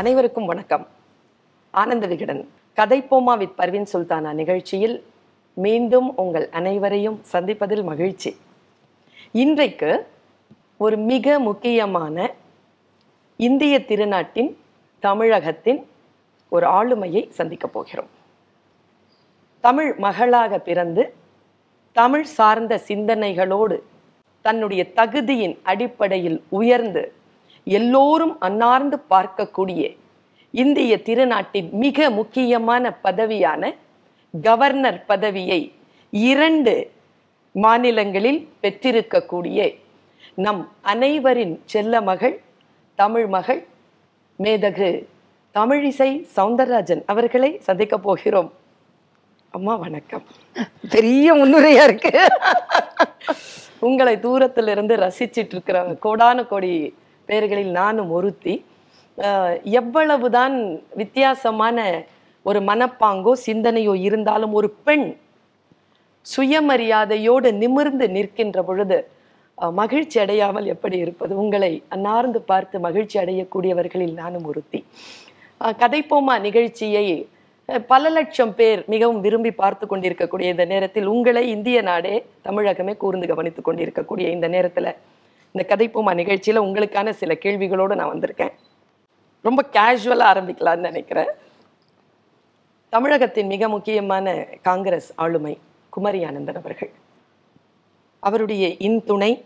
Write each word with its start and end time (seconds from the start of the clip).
அனைவருக்கும் 0.00 0.46
வணக்கம். 0.46 0.88
ஆனந்த 1.70 2.06
விகடன் 2.06 2.48
கதைப்போமா 2.76 3.38
வித் 3.38 3.58
பர்வின் 3.58 3.86
சுல்தானா 3.92 4.32
நிகழ்ச்சியில் 4.32 5.04
மீண்டும் 5.52 6.16
உங்கள் 6.16 6.48
அனைவரையும் 6.48 7.22
சந்திப்பதில் 7.32 7.82
மகிழ்ச்சி. 7.82 8.36
இன்றைக்கு 9.32 10.06
ஒரு 10.76 10.96
மிக 10.96 11.38
முக்கியமான 11.38 12.30
இந்திய 13.36 13.78
திருநாட்டின் 13.78 14.56
தமிழகத்தின் 14.98 15.86
ஒரு 16.48 16.66
ஆளுமையை 16.66 17.30
சந்திக்கப் 17.30 17.72
போகிறோம். 17.72 18.08
தமிழ் 19.60 19.94
மகளாக 19.94 20.58
பிறந்து 20.58 21.14
தமிழ் 21.92 22.24
சார்ந்த 22.24 22.80
சிந்தனைகளோடு 22.88 23.80
தன்னுடைய 24.42 24.84
தகுதியின் 24.84 25.58
அடிப்படையில் 25.62 26.44
உயர்ந்து 26.48 27.12
எல்லோரும் 27.64 28.40
அன்னார்ந்து 28.40 29.02
பார்க்கக்கூடிய 29.10 29.96
இந்திய 30.50 31.00
திருநாட்டின் 31.04 31.70
மிக 31.70 32.10
முக்கியமான 32.10 32.98
பதவியான 33.04 33.74
கவர்னர் 34.42 35.04
பதவியை 35.04 35.72
இரண்டு 36.10 36.90
மாநிலங்களில் 37.52 38.48
பெற்றிருக்கக்கூடிய 38.62 39.76
நம் 40.34 40.68
அனைவரின் 40.80 41.60
செல்ல 41.64 42.00
மகள் 42.00 42.42
தமிழ் 42.94 43.26
மகள் 43.26 43.66
மேதகு 44.38 45.06
தமிழிசை 45.54 46.26
சவுந்தரராஜன் 46.36 47.02
அவர்களை 47.06 47.58
சந்திக்க 47.60 47.98
போகிறோம். 47.98 48.52
அம்மா 49.50 49.76
வணக்கம். 49.76 50.22
பெரிய 50.90 51.34
முன்னுரையா 51.34 51.82
இருக்கு. 51.82 52.28
உங்களை 53.78 54.20
தூரத்திலிருந்து 54.20 54.96
ரசிச்சிட்டு 54.96 55.50
இருக்கிற 55.50 55.96
கோடான 56.02 56.46
கோடி 56.46 56.94
பேர்களில் 57.30 57.72
நானும் 57.80 58.10
ஒருத்தி. 58.18 58.54
எவ்வளவுதான் 59.80 60.54
வித்தியாசமான 61.00 61.78
ஒரு 62.46 62.60
மனப்பாங்கோ 62.68 63.32
சிந்தனையோ 63.46 63.94
இருந்தாலும் 64.08 64.52
ஒரு 64.58 64.68
பெண் 64.86 65.08
சுயமரியாதையோடு 66.26 67.48
நிமிர்ந்து 67.62 68.06
நிற்கின்ற 68.16 68.60
பொழுது 68.68 68.98
மகிழ்ச்சி 69.78 70.16
அடையாமல் 70.22 70.70
எப்படி 70.74 70.96
இருப்பது? 71.04 71.32
உங்களை 71.42 71.72
அன்னார்ந்து 71.94 72.40
பார்த்து 72.50 72.76
மகிழ்ச்சி 72.86 73.16
அடையக்கூடியவர்களில் 73.22 74.14
நானும் 74.20 74.46
ஒருத்தி. 74.50 74.80
கதைப்போமா 75.82 76.34
நிகழ்ச்சியை? 76.46 77.06
பல 77.92 78.04
லட்சம் 78.16 78.54
பேர் 78.58 78.80
மிகவும் 78.92 79.20
விரும்பி 79.24 79.50
பார்த்து 79.58 79.84
கொண்டிருக்கக்கூடிய 79.86 80.54
இந்த 80.54 80.64
நேரத்தில் 80.72 81.10
உங்களை 81.14 81.42
இந்திய 81.56 81.80
நாடே 81.90 82.14
தமிழகமே 82.46 82.94
கூர்ந்து 83.02 83.26
கவனித்துக் 83.32 83.68
கொண்டிருக்கக்கூடிய 83.68 84.28
இந்த 84.36 84.46
நேரத்துல 84.48 84.94
இந்த 85.52 85.76
கதைப்போமா 85.76 86.14
நிகழ்ச்சியில 86.14 86.64
உங்களுக்கான 86.66 87.10
சில 87.10 87.34
கேள்விகளோடு 87.34 87.94
நான் 87.94 88.12
வந்திருக்கேன். 88.12 88.52
ரொம்ப 89.42 89.64
கேஷுவலா 89.72 90.34
ஆரம்பிக்கலாம்னு 90.34 90.76
நினைக்கிறேன். 90.76 91.30
தமிழகத்தின் 92.88 93.46
மிக 93.46 93.68
முக்கியமான 93.68 94.46
காங்கிரஸ் 94.62 95.12
ஆளுமை 95.16 95.58
குமரி 95.90 96.24
ஆனந்தன் 96.24 96.56
அவர்கள். 96.56 96.90
அவருடைய 98.20 98.68
இன்துணை 98.68 99.44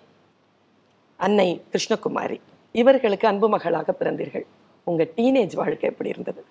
அன்னை 1.16 1.62
கிருஷ்ணகுமாரி. 1.72 2.41
இவர்களுக்கு 2.72 3.28
அன்பு 3.28 3.48
மகளாக 3.48 3.94
பிறந்தீர்கள். 4.00 4.47
உங்க 4.84 5.06
டீனேஜ் 5.16 5.55
வாழ்க்கை 5.55 5.91
எப்படி 5.91 6.08
இருந்தது? 6.08 6.44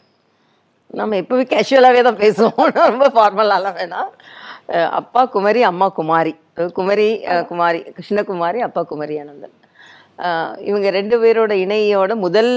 நம்ம 0.88 1.16
எப்பவுமே 1.16 1.46
கேஷுவலாகவே 1.46 2.02
தான் 2.02 2.18
பேசுவோம். 2.18 2.74
ரொம்ப 2.98 3.10
ஃபார்மலாலாம் 3.10 3.76
வேணாம். 3.76 4.10
அப்பா 5.00 5.22
குமரி 5.36 5.62
அம்மா 5.72 5.88
குமாரி. 6.00 6.34
குமரி 6.78 7.08
குமாரி 7.50 7.80
கிருஷ்ணகுமாரி 7.96 8.60
அப்பா 8.68 8.82
குமரி 8.92 9.16
ஆனந்தன். 9.22 9.56
இவங்க 10.70 10.88
ரெண்டு 10.98 11.16
பேரோட 11.24 11.54
இணையோட 11.64 12.14
முதல் 12.26 12.54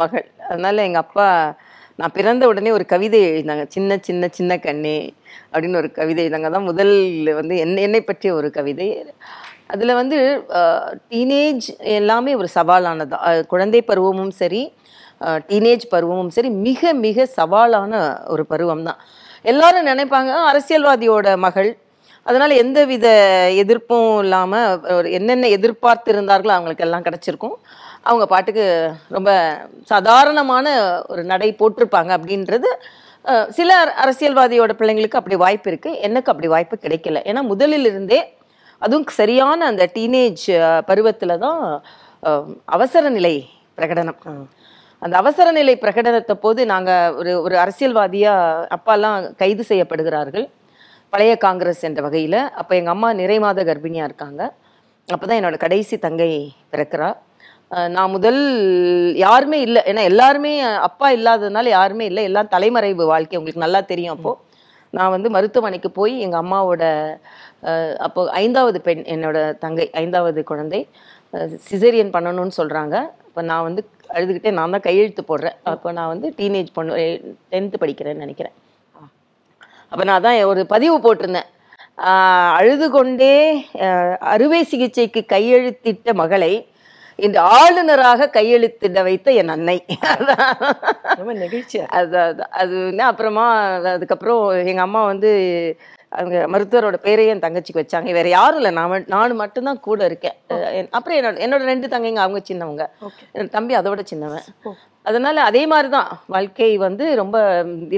மகள். 0.00 0.26
அதனால 0.50 0.82
எங்கள் 0.88 1.04
அப்பா 1.06 1.26
நான் 2.00 2.14
பிறந்த 2.16 2.44
உடனே 2.50 2.70
ஒரு 2.78 2.84
கவிதை 2.92 3.18
எழுதினாங்க. 3.30 3.64
சின்ன 3.76 3.98
சின்ன 4.08 4.28
சின்ன 4.38 4.52
கண்ணே 4.66 4.98
அப்படின்னு 5.52 5.80
ஒரு 5.82 5.90
கவிதை 6.00 6.20
எழுதாங்க 6.24 6.50
தான் 6.56 6.68
முதல் 6.70 6.94
வந்து 7.40 7.54
என்னை 7.64 7.80
என்னை 7.88 8.02
பற்றிய 8.10 8.32
ஒரு 8.40 8.50
கவிதை. 8.58 8.88
அதில் 9.74 9.98
வந்து 10.00 10.18
டீனேஜ் 11.12 11.66
எல்லாமே 11.98 12.32
ஒரு 12.40 12.48
சவாலானது 12.56 13.16
குழந்தை 13.52 13.80
பருவமும் 13.90 14.32
சரி 14.42 14.62
டீனேஜ் 15.50 15.84
பருவமும் 15.94 16.32
சரி 16.36 16.50
மிக 16.66 16.92
மிக 17.06 17.26
சவாலான 17.38 17.92
ஒரு 18.34 18.44
பருவம் 18.52 18.86
தான் 18.88 19.00
எல்லாரும் 19.52 19.88
நினைப்பாங்க 19.90 20.32
அரசியல்வாதியோட 20.50 21.36
மகள். 21.46 21.70
அதனால 22.28 22.56
எந்தவித 22.62 23.06
எதிர்ப்பும் 23.62 24.10
இல்லாமல் 24.24 24.96
ஒரு 24.96 25.08
என்னென்ன 25.18 25.50
எதிர்பார்த்து 25.56 26.12
இருந்தார்களோ 26.14 26.54
அவங்களுக்கு 26.56 26.86
எல்லாம் 26.86 27.06
கிடைச்சிருக்கும். 27.06 27.56
அவங்க 28.08 28.24
பாட்டுக்கு 28.32 28.64
ரொம்ப 29.16 29.30
சாதாரணமான 29.92 30.66
ஒரு 31.12 31.22
நடை 31.32 31.48
போட்டிருப்பாங்க 31.60 32.10
அப்படின்றது 32.18 32.70
சில 33.56 33.70
அரசியல்வாதியோட 34.02 34.74
பிள்ளைங்களுக்கு 34.80 35.20
அப்படி 35.20 35.36
வாய்ப்பு 35.44 35.68
இருக்குது 35.70 35.98
எனக்கு 36.06 36.30
அப்படி 36.32 36.48
வாய்ப்பு 36.54 36.76
கிடைக்கல. 36.84 37.20
ஏன்னா 37.30 37.42
முதலில் 37.52 37.88
இருந்தே 37.90 38.20
அதுவும் 38.84 39.08
சரியான 39.20 39.66
அந்த 39.70 39.84
டீனேஜ் 39.96 40.46
பருவத்தில் 40.90 41.40
தான் 41.44 41.60
அவசர 42.76 43.10
நிலை 43.16 43.34
பிரகடனம். 43.78 44.20
அந்த 45.02 45.14
அவசர 45.22 45.46
நிலை 45.58 45.74
பிரகடனத்தை 45.82 46.34
போது 46.44 46.60
நாங்கள் 46.72 47.14
ஒரு 47.20 47.32
ஒரு 47.44 47.56
அரசியல்வாதியா 47.64 48.32
அப்பாலாம் 48.76 49.18
கைது 49.42 49.64
செய்யப்படுகிறார்கள். 49.70 50.46
பழைய 51.12 51.34
காங்கிரஸ் 51.44 51.82
என்ற 51.88 52.00
வகையில். 52.06 52.40
அப்போ 52.60 52.72
எங்கள் 52.80 52.94
அம்மா 52.94 53.08
நிறை 53.20 53.38
மாத 53.44 53.62
இருக்காங்க 53.70 54.06
இருக்காங்க. 54.08 54.42
அப்பதான் 55.08 55.38
என்னோட 55.40 55.56
கடைசி 55.64 55.94
தங்கை 56.06 56.30
பிறக்கிறா. 56.72 57.08
நான் 57.96 58.14
முதல் 58.16 58.40
யாருமே 59.24 59.58
இல்லை. 59.66 59.80
ஏன்னா 59.90 60.02
எல்லாருமே 60.10 60.52
அப்பா 60.88 61.08
இல்லாததுனால 61.16 61.68
யாருமே 61.78 62.04
இல்லை. 62.10 62.22
எல்லாம் 62.30 62.52
தலைமறைவு 62.54 63.04
வாழ்க்கை. 63.12 63.38
உங்களுக்கு 63.40 63.66
நல்லா 63.66 63.80
தெரியும் 63.92 64.14
அப்போது 64.16 64.38
நான் 64.98 65.14
வந்து 65.14 65.28
மருத்துவமனைக்கு 65.36 65.90
போய் 65.98 66.14
எங்கள் 66.26 66.42
அம்மாவோட 66.44 66.84
அப்போ 68.06 68.20
ஐந்தாவது 68.42 68.78
பெண் 68.86 69.04
என்னோட 69.14 69.38
தங்கை 69.64 69.86
ஐந்தாவது 70.02 70.40
குழந்தை 70.50 70.80
சிசேரியன் 71.68 72.14
பண்ணணும்னு 72.16 72.58
சொல்கிறாங்க 72.60 72.96
இப்போ 73.28 73.42
நான் 73.50 73.66
வந்து 73.68 73.82
அழுதுகிட்டே 74.14 74.52
நான் 74.52 74.70
தான் 74.70 74.80
கையெழுத்து 74.80 75.24
போடுறேன். 75.28 75.54
அப்போ 75.62 75.92
நான் 75.92 76.08
வந்து 76.08 76.34
டீனேஜ் 76.36 76.66
பொண்ணு 76.72 76.94
டென்த்து 77.50 77.74
படிக்கிறேன்னு 77.80 78.14
நினைக்கிறேன். 78.14 78.52
அப்போ 79.88 80.04
நான் 80.04 80.22
தான் 80.22 80.42
ஒரு 80.42 80.66
பதிவு 80.66 80.98
போட்டிருந்தேன். 80.98 81.48
ஆஹ் 81.98 82.52
அழுது 82.52 82.90
கொண்டே 82.90 83.66
அறுவை 84.20 84.62
சிகிச்சைக்கு 84.62 85.24
கையெழுத்திட்ட 85.28 86.12
மகளை 86.12 86.68
இன்று 87.16 87.38
ஆளுநராக 87.38 88.30
கையெழுத்திட 88.32 89.02
வைத்த 89.02 89.32
என் 89.32 89.48
அன்னை. 89.48 89.84
ரொம்ப 91.16 91.34
நெகிழ்ச்சியா? 91.34 91.86
அது 91.86 92.18
அது 92.50 92.94
அப்புறமா 92.98 93.70
அது- 93.78 93.84
அதுக்கப்புறம் 93.84 94.66
எங்க 94.66 94.80
அம்மா 94.80 95.04
வந்து 95.04 95.30
அவங்க 96.12 96.36
மருத்துவரோட 96.52 96.96
பேரையும் 97.06 97.32
என் 97.34 97.42
தங்கச்சிக்கு 97.46 97.82
வச்சாங்க. 97.82 98.10
வேற 98.12 98.28
யாரும் 98.28 98.60
இல்லை. 98.60 98.70
நான் 98.70 99.04
நான் 99.06 99.34
மட்டும்தான் 99.42 99.80
கூட 99.80 100.00
இருக்கேன். 100.04 100.36
அப்புறம் 100.90 101.18
என்னோட 101.18 101.36
என்னோட 101.44 101.64
ரெண்டு 101.72 101.86
தங்கைங்க 101.86 102.22
அவங்க 102.24 102.40
சின்னவங்க. 102.50 102.84
என்னோட 103.34 103.48
தம்பி 103.48 103.76
அதோட 103.76 104.02
சின்னவன். 104.02 104.46
அதனால 105.02 105.42
அதே 105.42 105.62
மாதிரி 105.66 105.88
தான் 105.88 106.08
வாழ்க்கை 106.26 106.70
வந்து 106.76 107.04
ரொம்ப 107.20 107.36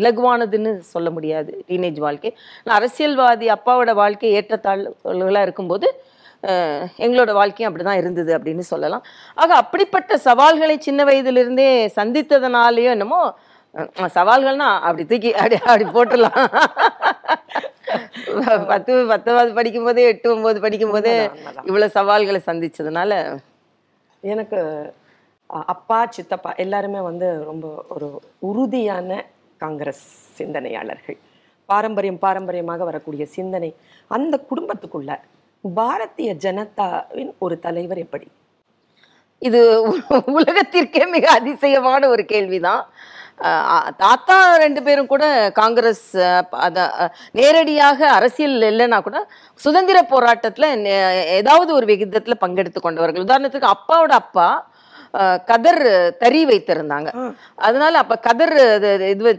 இலகுவானதுன்னு 0.00 0.72
சொல்ல 0.94 1.10
முடியாது. 1.10 1.52
டீனேஜ் 1.68 2.00
வாழ்க்கை. 2.06 2.30
நான் 2.64 2.76
அரசியல்வாதி 2.76 3.48
அப்பாவோட 3.56 3.92
வாழ்க்கை 4.02 4.30
ஏற்றத்தாழ்வுகளாக 4.40 5.46
இருக்கும்போது 5.48 5.88
எங்களோட 7.06 7.32
வாழ்க்கையும் 7.32 7.68
அப்படிதான் 7.70 8.00
இருந்தது 8.02 8.30
அப்படின்னு 8.38 8.64
சொல்லலாம். 8.72 9.04
ஆக 9.34 9.50
அப்படிப்பட்ட 9.54 10.16
சவால்களை 10.26 10.76
சின்ன 10.80 11.04
வயதிலிருந்தே 11.04 11.68
சந்தித்ததனாலேயோ 11.96 12.92
என்னமோ 12.96 13.20
சவால்கள்னா 14.16 14.68
அப்படி 14.86 15.04
தூக்கி 15.10 15.30
அப்படி 15.34 15.56
அப்படி 15.56 15.84
போட்டுடலாம். 15.96 16.40
பத்து 18.70 18.93
பத்தாவது 19.12 19.50
படிக்கும் 19.59 19.87
போதே 19.87 20.03
எட்டு 20.12 20.28
ஒன்பது 20.34 20.59
படிக்கும் 20.65 20.94
போதே. 20.94 21.15
இவ்வளவு 21.69 21.94
சவால்களை 21.97 22.41
சந்திச்சதுனால? 22.47 23.12
எனக்கு 24.32 24.60
அப்பா 25.72 25.98
சித்தப்பா 26.16 26.50
எல்லாருமே 26.65 27.00
வந்து 27.10 27.28
ரொம்ப 27.50 27.66
ஒரு 27.94 28.09
உறுதியான 28.50 29.10
காங்கிரஸ் 29.65 30.04
சிந்தனையாளர்கள். 30.39 31.18
பாரம்பரியம் 31.71 32.22
பாரம்பரியமாக 32.27 32.84
வரக்கூடிய 32.91 33.24
சிந்தனை 33.36 33.71
அந்த 34.16 34.34
குடும்பத்துக்குள்ள 34.51 35.12
பாரதிய 35.78 36.30
ஜனதாவின் 36.45 37.33
ஒரு 37.45 37.56
தலைவர் 37.66 38.01
எப்படி? 38.04 38.27
இது 39.48 39.60
உலகத்திற்கே 40.39 41.04
மிக 41.15 41.27
அதிசயமான 41.39 42.09
ஒரு 42.15 42.24
கேள்விதான். 42.33 42.83
தாத்தா 43.97 44.56
ரெண்டு 44.56 44.83
பேரும் 44.83 45.06
கூட 45.06 45.24
காங்கிரஸ் 45.54 46.09
அத 46.66 46.78
நேரடியாக 47.33 48.10
அரசியல் 48.10 48.60
இல்லைன்னா 48.62 49.03
கூட 49.03 49.18
சுதந்திர 49.60 50.06
போராட்டத்துல 50.10 50.66
ஏதாவது 51.39 51.74
ஒரு 51.74 51.86
விகிதத்துல 51.86 52.34
பங்கெடுத்து 52.41 52.80
கொண்டவர்கள். 52.80 53.24
உதாரணத்துக்கு 53.24 53.74
அப்பாவோட 53.74 54.15
அப்பா 54.22 54.48
கதர் 55.44 55.83
தறி 56.16 56.47
வைத்திருந்தாங்க. 56.47 57.09
அதனால 57.60 57.98
அப்ப 57.98 58.18
கதர் 58.18 58.54
இது 59.09 59.39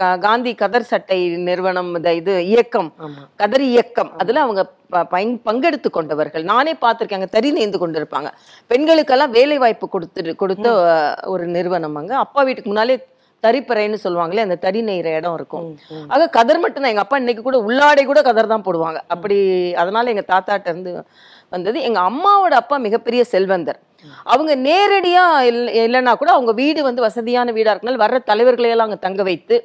கா- 0.00 0.18
காந்தி 0.18 0.54
கதர் 0.54 0.82
சட்டை 0.82 1.28
நிறுவனம் 1.38 1.90
இது 2.14 2.46
இயக்கம் 2.46 2.90
கதர் 3.36 3.64
இயக்கம் 3.70 4.18
அதுல 4.18 4.40
அவங்க 4.40 4.62
பங்கெடுத்து 5.46 5.90
கொண்டவர்கள். 5.90 6.44
நானே 6.44 6.72
பார்த்திருக்கேன் 6.82 7.18
அங்க 7.20 7.26
தறி 7.26 7.50
நெய்ந்து 7.50 7.78
கொண்டிருப்பாங்க. 7.78 8.28
பெண்களுக்கெல்லாம் 8.70 9.30
வேலை 9.30 9.58
வாய்ப்பு 9.58 9.88
கொடுத்து 9.88 10.36
கொடுத்த 10.36 10.68
ஒரு 11.26 11.46
நிறுவனம் 11.46 11.94
அங்க. 11.94 12.16
அப்பா 12.16 12.42
வீட்டுக்கு 12.42 12.70
முன்னாலே 12.70 12.96
தறிப்பறைன்னு 13.42 13.98
சொல்லுவாங்களே 14.04 14.38
அந்த 14.38 14.54
தறி 14.54 14.82
நெய்கிற 14.82 15.04
இடம் 15.04 15.34
இருக்கும். 15.34 15.64
ஆக 16.08 16.28
கதர் 16.28 16.58
மட்டும்தான் 16.58 16.90
எங்க 16.90 17.00
அப்பா 17.00 17.16
இன்னைக்கு 17.16 17.42
கூட 17.42 17.58
உள்ளாடை 17.58 18.04
கூட 18.04 18.22
கதர் 18.22 18.46
தான் 18.46 18.64
போடுவாங்க. 18.64 18.98
அப்படி 19.06 19.36
அதனால 19.74 20.10
எங்க 20.10 20.24
தாத்தாட்ட 20.26 20.68
இருந்து 20.68 21.04
வந்தது. 21.48 21.80
எங்க 21.80 22.00
அம்மாவோட 22.00 22.50
அப்பா 22.50 22.76
மிகப்பெரிய 22.76 23.24
செல்வந்தர். 23.24 23.78
அவங்க 24.24 24.56
நேரடியா 24.56 25.40
இல்ல- 25.40 25.72
இல்லைன்னா 25.72 26.16
கூட 26.16 26.32
அவங்க 26.32 26.52
வீடு 26.52 26.82
வந்து 26.82 27.02
வசதியான 27.02 27.52
வீடா 27.52 27.74
இருக்கனால 27.74 27.96
வர்ற 27.96 28.18
தலைவர்களை 28.24 28.70
எல்லாம் 28.70 28.84
அங்க 28.84 28.96
தங்க 28.96 29.22
வைத்து 29.22 29.56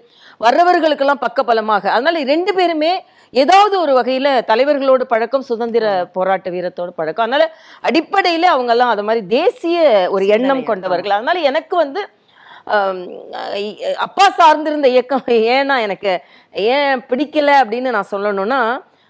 வர்றவர்களுக்கெல்லாம் 0.42 1.24
பக்கபலமாக 1.26 1.90
அதனால 1.90 2.24
ரெண்டு 2.24 2.54
பேருமே 2.54 2.94
ஏதாவது 3.34 3.80
ஒரு 3.80 3.94
வகையில 4.00 4.42
தலைவர்களோட 4.48 5.04
பழக்கம் 5.04 5.42
சுதந்திர 5.42 5.86
போராட்ட 6.14 6.50
வீரத்தோட 6.50 6.90
பழக்கம். 6.90 7.24
அதனால 7.24 7.44
அடிப்படையில 7.84 8.42
அவங்க 8.46 8.72
எல்லாம் 8.72 8.90
அது 8.90 9.04
மாதிரி 9.04 9.28
தேசிய 9.28 9.78
ஒரு 10.10 10.28
எண்ணம் 10.28 10.64
கொண்டவர்கள். 10.64 11.12
அதனால 11.12 11.40
எனக்கு 11.40 11.76
வந்து 11.76 12.02
அப்பா 14.06 14.26
சார்ந்திருந்த 14.40 14.88
இயக்கம் 14.88 15.24
ஏன்னா 15.56 15.76
எனக்கு 15.82 16.12
ஏன் 16.52 17.02
பிடிக்கல 17.10 17.52
அப்படின்னு 17.62 17.94
நான் 17.96 18.12
சொல்லணும்னா 18.12 18.62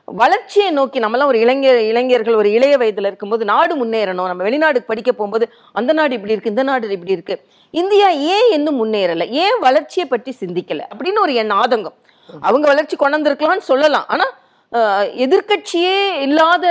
வளர்ச்சியை 0.07 0.71
நோக்கி 0.71 0.99
நம்மலாம் 0.99 1.29
ஒரு 1.31 1.39
இளைஞர் 1.39 1.79
இளைஞர்கள் 1.89 2.35
ஒரு 2.35 2.51
இளைய 2.51 2.77
வயதுல 2.77 3.09
இருக்கும்போது 3.09 3.45
நாடு 3.45 3.73
முன்னேறணும். 3.81 4.29
நம்ம 4.31 4.43
வெளிநாடுக்கு 4.47 4.91
படிக்க 4.91 5.11
போகும்போது 5.11 5.45
அந்த 5.71 5.91
நாடு 5.93 6.15
இப்படி 6.15 6.33
இருக்கு 6.33 6.49
இந்த 6.49 6.63
நாடு 6.63 6.89
இப்படி 6.89 7.11
இருக்கு. 7.11 7.35
இந்தியா 7.71 8.07
ஏன் 8.09 8.49
இன்னும் 8.51 8.79
முன்னேறல? 8.81 9.29
ஏன் 9.29 9.59
வளர்ச்சியை 9.59 10.07
பற்றி 10.09 10.35
சிந்திக்கல? 10.39 10.81
அப்படின்னு 10.93 11.19
ஒரு 11.19 11.33
என் 11.33 11.51
ஆதங்கம். 11.51 11.97
அவங்க 12.29 12.67
வளர்ச்சி 12.67 12.95
கொண்டாந்துருக்கலாம்னு 12.95 13.69
சொல்லலாம். 13.71 14.05
ஆனா 14.07 14.27
எதிர்கட்சியே 15.25 15.25
எதிர்க்கட்சியே 15.25 15.95
இல்லாத 16.25 16.65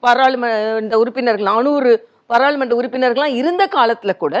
பாராளுமன்ற 0.00 0.98
உறுப்பினர்கள் 0.98 1.50
நானூறு 1.50 1.90
பாராளுமன்ற 2.30 2.74
உறுப்பினர்கள்லாம் 2.80 3.36
இருந்த 3.40 3.62
காலத்துல 3.76 4.12
கூட. 4.22 4.34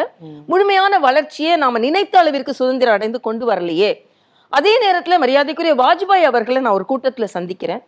முழுமையான 0.50 0.98
வளர்ச்சியை 1.06 1.54
நாம 1.62 1.78
நினைத்த 1.84 2.14
அளவிற்கு 2.22 2.52
சுதந்திரம் 2.60 2.96
அடைந்து 2.96 3.18
கொண்டு 3.26 3.44
வரலையே. 3.50 3.90
அதே 4.52 4.72
நேரத்துல 4.84 5.16
மரியாதைக்குரிய 5.22 5.74
வாஜ்பாய் 5.82 6.28
அவர்களை 6.30 6.60
நான் 6.62 6.76
ஒரு 6.78 6.86
கூட்டத்துல 6.90 7.28
சந்திக்கிறேன். 7.36 7.82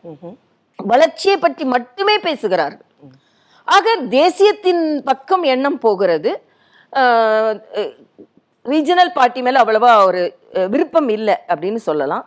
வளர்ச்சியை 0.77 1.37
பற்றி 1.39 1.65
மட்டுமே 1.75 2.17
பேசுகிறார் 2.19 2.77
ஆக 3.77 3.97
தேசியத்தின் 4.19 4.83
பக்கம் 5.09 5.45
எண்ணம் 5.55 5.79
போகிறது. 5.79 6.31
ரீஜனல் 8.67 9.17
பார்ட்டி 9.17 9.41
மேல 9.45 9.61
அவ்வளவா 9.63 9.91
ஒரு 10.09 10.23
விருப்பம் 10.73 11.09
இல்லை 11.15 11.35
அப்படின்னு 11.51 11.81
சொல்லலாம். 11.87 12.25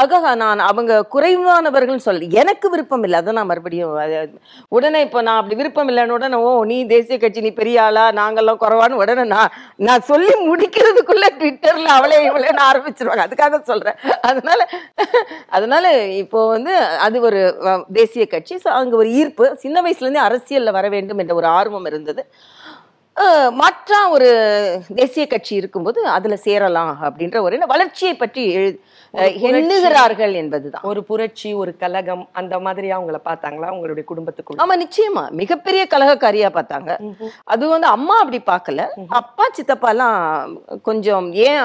ஆக 0.00 0.34
நான் 0.42 0.60
அவங்க 0.70 0.92
குறைவானவர்கள் 1.14 2.04
சொல்ல 2.04 2.28
எனக்கு 2.42 2.66
விருப்பம் 2.74 3.04
இல்லை. 3.06 3.16
அதை 3.22 3.32
நான் 3.38 3.48
மறுபடியும் 3.50 3.92
உடனே 4.76 5.00
இப்போ 5.06 5.20
நான் 5.26 5.40
அப்படி 5.40 5.56
விருப்பம் 5.60 5.90
இல்லைன்னு 5.92 6.16
உடனே 6.16 6.38
ஓ 6.46 6.50
நீ 6.70 6.76
தேசிய 6.94 7.16
கட்சி 7.24 7.44
நீ 7.46 7.50
பெரிய 7.60 7.82
ஆளா 7.86 8.04
நாங்கெல்லாம் 8.20 8.60
குறைவான்னு 8.62 9.00
உடனே 9.02 9.24
நான் 9.34 9.52
நான் 9.88 10.06
சொல்லி 10.10 10.34
முடிக்கிறதுக்குள்ள 10.50 11.28
ட்விட்டர்ல 11.40 11.90
அவளே 11.98 12.20
இவளேன்னு 12.28 12.64
ஆரம்பிச்சிருவாங்க. 12.70 13.26
அதுக்காக 13.28 13.60
சொல்றேன். 13.72 13.98
அதனால 14.30 14.60
அதனால 15.58 15.84
இப்போ 16.22 16.40
வந்து 16.54 16.74
அது 17.08 17.26
ஒரு 17.30 17.42
தேசிய 18.00 18.26
கட்சி. 18.34 18.56
ஸோ 18.64 18.70
அங்க 18.80 18.96
ஒரு 19.02 19.10
ஈர்ப்பு. 19.20 19.46
சின்ன 19.64 19.82
வயசுல 19.86 20.06
இருந்தே 20.06 20.26
அரசியல்ல 20.28 20.76
வர 20.78 20.88
வேண்டும் 20.96 21.22
என்ற 21.24 21.34
ஒரு 21.42 21.48
ஆர்வம் 21.58 21.88
இருந்தது. 21.92 22.24
மாற்றா 23.60 23.98
ஒரு 24.14 24.28
தேசிய 24.94 25.24
கட்சி 25.26 25.52
இருக்கும்போது 25.54 26.00
அதுல 26.14 26.36
சேரலாம் 26.46 26.92
அப்படின்ற 27.06 27.38
ஒரு. 27.46 27.60
வளர்ச்சியை 27.72 28.14
பற்றி 28.22 28.42
ஒரு. 28.58 28.70
எண்ணுகிறார்கள் 29.48 30.32
என்பதுதான் 30.40 30.86
ஒரு 30.90 31.00
புரட்சி 31.10 31.50
ஒரு 31.54 31.72
கலகம் 31.82 32.24
அந்த 32.32 32.54
மாதிரியா 32.58 32.96
உங்களை 33.02 33.20
பார்த்தாங்களா 33.24 33.68
உங்களுடைய 33.74 34.04
குடும்பத்துக்குள்ள 34.10 34.62
ஆமா 34.62 34.76
நிச்சயமா 34.82 35.24
மிகப்பெரிய 35.42 35.82
கலகக்காரியா 35.94 36.50
பார்த்தாங்க. 36.58 36.90
அது 37.44 37.64
வந்து 37.68 37.88
அம்மா 37.96 38.16
அப்படி 38.22 38.40
பார்க்கல 38.52 38.88
அப்பா 39.20 39.46
சித்தப்பா 39.58 39.90
எல்லாம் 39.94 40.18
கொஞ்சம் 40.82 41.28
ஏன் 41.48 41.64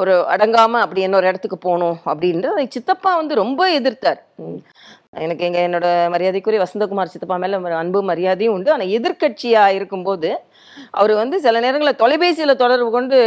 ஒரு 0.00 0.12
அடங்காம 0.34 0.80
அப்படி 0.84 1.00
இன்னொரு 1.02 1.26
இடத்துக்கு 1.26 1.58
போகணும் 1.58 1.96
அப்படின்ற 2.04 2.66
சித்தப்பா 2.76 3.10
வந்து 3.16 3.34
ரொம்ப 3.34 3.62
எதிர்த்தார். 3.70 4.20
எனக்கு 5.20 5.44
எங்கள் 5.46 5.64
என்னோட 5.66 5.86
மரியாதைக்குரிய 6.12 6.60
வசந்தகுமார் 6.62 7.10
சித்தப்பா 7.12 7.36
மேல 7.40 7.58
ஒரு 7.66 7.74
அன்பு 7.80 8.00
மரியாதையும் 8.10 8.54
உண்டு. 8.56 8.70
ஆனால் 8.74 8.92
எதிர்க்கட்சியா 8.98 9.64
இருக்கும்போது 9.78 10.28
அவர் 11.00 11.12
வந்து 11.20 11.36
சில 11.46 11.60
நேரங்களில் 11.64 11.98
தொலைபேசியில் 12.02 12.60
தொடர்பு 12.62 12.88
கொண்டு 12.94 13.18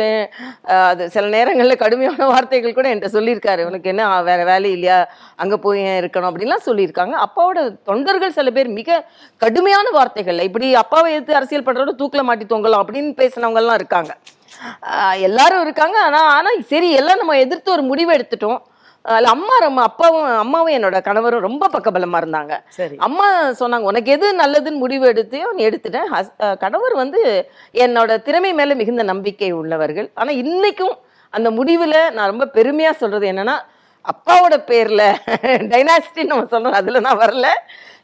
அது 0.87 1.03
சில 1.15 1.25
நேரங்களில் 1.35 1.81
கடுமையான 1.83 2.27
வார்த்தைகள் 2.31 2.75
கூட 2.77 2.87
என்கிட்ட 2.91 3.11
சொல்லியிருக்காரு. 3.17 3.61
உனக்கு 3.69 3.91
என்ன 3.93 4.07
வேறு 4.09 4.25
வேற 4.29 4.41
வேலை 4.51 4.69
இல்லையா? 4.77 4.97
அங்கே 5.43 5.57
போய் 5.65 5.81
இருக்கணும்? 6.01 6.29
அப்படின்லாம் 6.31 6.67
சொல்லியிருக்காங்க. 6.69 7.15
அப்பாவோட 7.25 7.59
தொண்டர்கள் 7.89 8.37
சில 8.39 8.51
பேர் 8.57 8.75
மிக 8.79 8.99
கடுமையான 9.43 9.87
வார்த்தைகள் 9.99 10.45
இப்படி 10.49 10.69
அப்பாவை 10.83 11.11
எடுத்து 11.17 11.39
அரசியல் 11.39 11.67
பண்றோட 11.67 11.93
தூக்கில் 12.01 12.27
மாட்டி 12.29 12.47
தொங்கலாம் 12.53 12.83
அப்படின்னு 12.85 13.13
பேசினவங்கலாம் 13.21 13.79
இருக்காங்க. 13.81 14.13
எல்லாரும் 15.27 15.63
இருக்காங்க. 15.65 15.97
ஆனால் 16.07 16.29
ஆனால் 16.37 16.59
சரி 16.73 16.89
எல்லாம் 17.01 17.21
நம்ம 17.21 17.37
எதிர்த்து 17.45 17.77
ஒரு 17.77 17.85
முடிவு 17.91 18.11
எடுத்துட்டோம். 18.17 18.61
அதுல 19.05 19.29
அம்மா 19.29 19.57
ரொம்ப 19.57 19.81
அப்பாவும் 19.81 20.37
அம்மாவும் 20.37 20.73
என்னோட 20.73 21.01
கணவரும் 21.01 21.39
ரொம்ப 21.39 21.69
பக்கபலமா 21.69 22.19
இருந்தாங்க. 22.21 22.59
சரி. 22.67 22.95
அம்மா 22.97 23.49
சொன்னாங்க 23.49 23.79
உனக்கு 23.79 24.11
எது 24.11 24.35
நல்லதுன்னு 24.35 24.77
முடிவு 24.77 25.13
எடுத்தியோ 25.13 25.51
நீ 25.51 25.67
எடுத்துட்டேன். 25.69 26.05
ஹஸ்- 26.11 26.57
கணவர் 26.57 26.93
வந்து 26.93 27.49
என்னோட 27.73 28.21
திறமை 28.21 28.53
மேல 28.53 28.73
மிகுந்த 28.73 29.03
நம்பிக்கை 29.03 29.51
உள்ளவர்கள். 29.51 30.11
ஆனா 30.13 30.31
இன்னைக்கும் 30.31 30.97
அந்த 31.29 31.51
முடிவுல 31.51 32.11
நான் 32.11 32.29
ரொம்ப 32.29 32.49
பெருமையா 32.53 32.91
சொல்றது 32.91 33.31
என்னன்னா 33.31 33.59
அப்பாவோட 34.03 34.57
பேர்ல 34.67 35.15
டைனாஸ்டின்னு 35.41 36.25
நம்ம 36.25 36.43
சொல்றோம் 36.43 36.71
அதுல 36.71 36.99
நான் 36.99 37.17
வரல. 37.17 37.47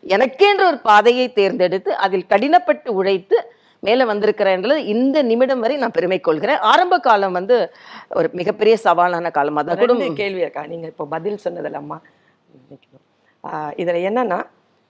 எனக்கென்ற 0.08 0.66
ஒரு 0.66 0.78
பாதையை 0.78 1.34
தேர்ந்தெடுத்து 1.34 1.96
அதில் 1.96 2.26
கடினப்பட்டு 2.30 2.90
உழைத்து 2.90 3.54
மேல 3.84 4.06
வந்திருக்கிறேன்றது 4.06 4.76
இந்த 4.86 5.24
நிமிடம் 5.24 5.60
வரை 5.60 5.78
நான் 5.78 5.92
பெருமை 5.92 6.20
கொள்கிறேன். 6.20 6.58
ஆரம்ப 6.62 7.00
காலம் 7.00 7.32
வந்து 7.32 7.56
ஒரு 8.10 8.30
மிகப்பெரிய 8.34 8.78
சவாலான 8.84 9.32
காலமாக 9.32 9.64
தான். 9.66 9.80
கூட 9.80 10.14
கேள்வி 10.14 10.40
இருக்கா? 10.40 10.66
நீங்க 10.66 10.88
இப்போ 10.88 11.06
பதில் 11.06 11.40
சொன்னதுல 11.44 11.74
அம்மா. 11.74 11.98
ஆஹ் 13.44 13.74
இதுல 13.76 14.00
என்னன்னா 14.10 14.40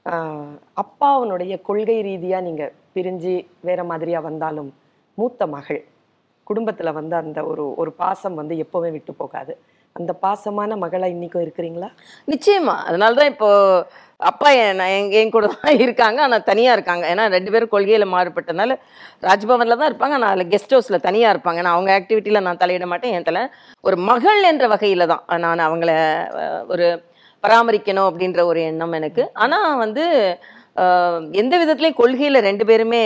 ஆஹ் 0.06 0.56
அப்பாவனுடைய 0.76 1.62
கொள்கை 1.62 2.04
ரீதியா 2.04 2.42
நீங்க 2.42 2.64
பிரிஞ்சு 2.96 3.48
வேற 3.60 3.84
மாதிரியா 3.84 4.20
வந்தாலும் 4.20 4.74
மூத்த 5.18 5.48
மகள் 5.48 5.86
குடும்பத்துல 6.48 6.94
வந்து 6.94 7.16
அந்த 7.16 7.46
ஒரு 7.46 7.76
ஒரு 7.76 7.92
பாசம் 7.92 8.36
வந்து 8.36 8.56
எப்பவுமே 8.56 8.92
விட்டு 8.92 9.14
போகாது. 9.14 9.54
அந்த 9.96 10.12
பாசமான 10.24 10.76
மகளா 10.84 11.08
இன்னைக்கும் 11.14 11.44
இருக்கிறீங்களா? 11.46 11.90
நிச்சயமா. 12.32 12.76
அதனாலதான் 12.90 13.32
இப்போ 13.34 13.50
அப்பா 14.30 14.50
என் 14.62 14.78
நான் 14.80 14.94
என் 14.96 15.12
என் 15.20 15.34
கூட 15.36 15.46
தான் 15.54 15.80
இருக்காங்க. 15.84 16.20
ஆனால் 16.26 16.46
தனியாக 16.50 16.76
இருக்காங்க. 16.78 17.04
ஏன்னா 17.12 17.24
ரெண்டு 17.36 17.52
பேரும் 17.54 17.72
கொள்கையில் 17.74 18.14
மாறுபட்டனால 18.14 18.76
ராஜ்பவனில் 19.30 19.80
தான் 19.80 19.90
இருப்பாங்க. 19.92 20.18
நான் 20.24 20.52
கெஸ்ட் 20.54 20.76
ஹவுஸில் 20.76 21.06
தனியாக 21.08 21.34
இருப்பாங்க. 21.34 21.62
நான் 21.66 21.76
அவங்க 21.78 21.92
ஆக்டிவிட்டியில் 22.00 22.46
நான் 22.48 22.62
தலையிட 22.64 22.88
மாட்டேன். 22.92 23.16
என் 23.18 23.28
தலை 23.30 23.44
ஒரு 23.88 23.98
மகள் 24.12 24.42
என்ற 24.52 24.68
வகையில் 24.74 25.12
தான் 25.14 25.24
நான் 25.46 25.68
அவங்கள 25.68 25.94
ஒரு 26.74 26.88
பராமரிக்கணும் 27.44 28.08
அப்படின்ற 28.10 28.42
ஒரு 28.52 28.60
எண்ணம் 28.72 28.98
எனக்கு. 29.00 29.24
ஆனால் 29.44 29.80
வந்து 29.84 30.06
எந்த 31.42 31.54
விதத்துலையும் 31.62 31.98
கொள்கையில் 32.00 32.46
ரெண்டு 32.48 32.66
பேருமே 32.66 33.02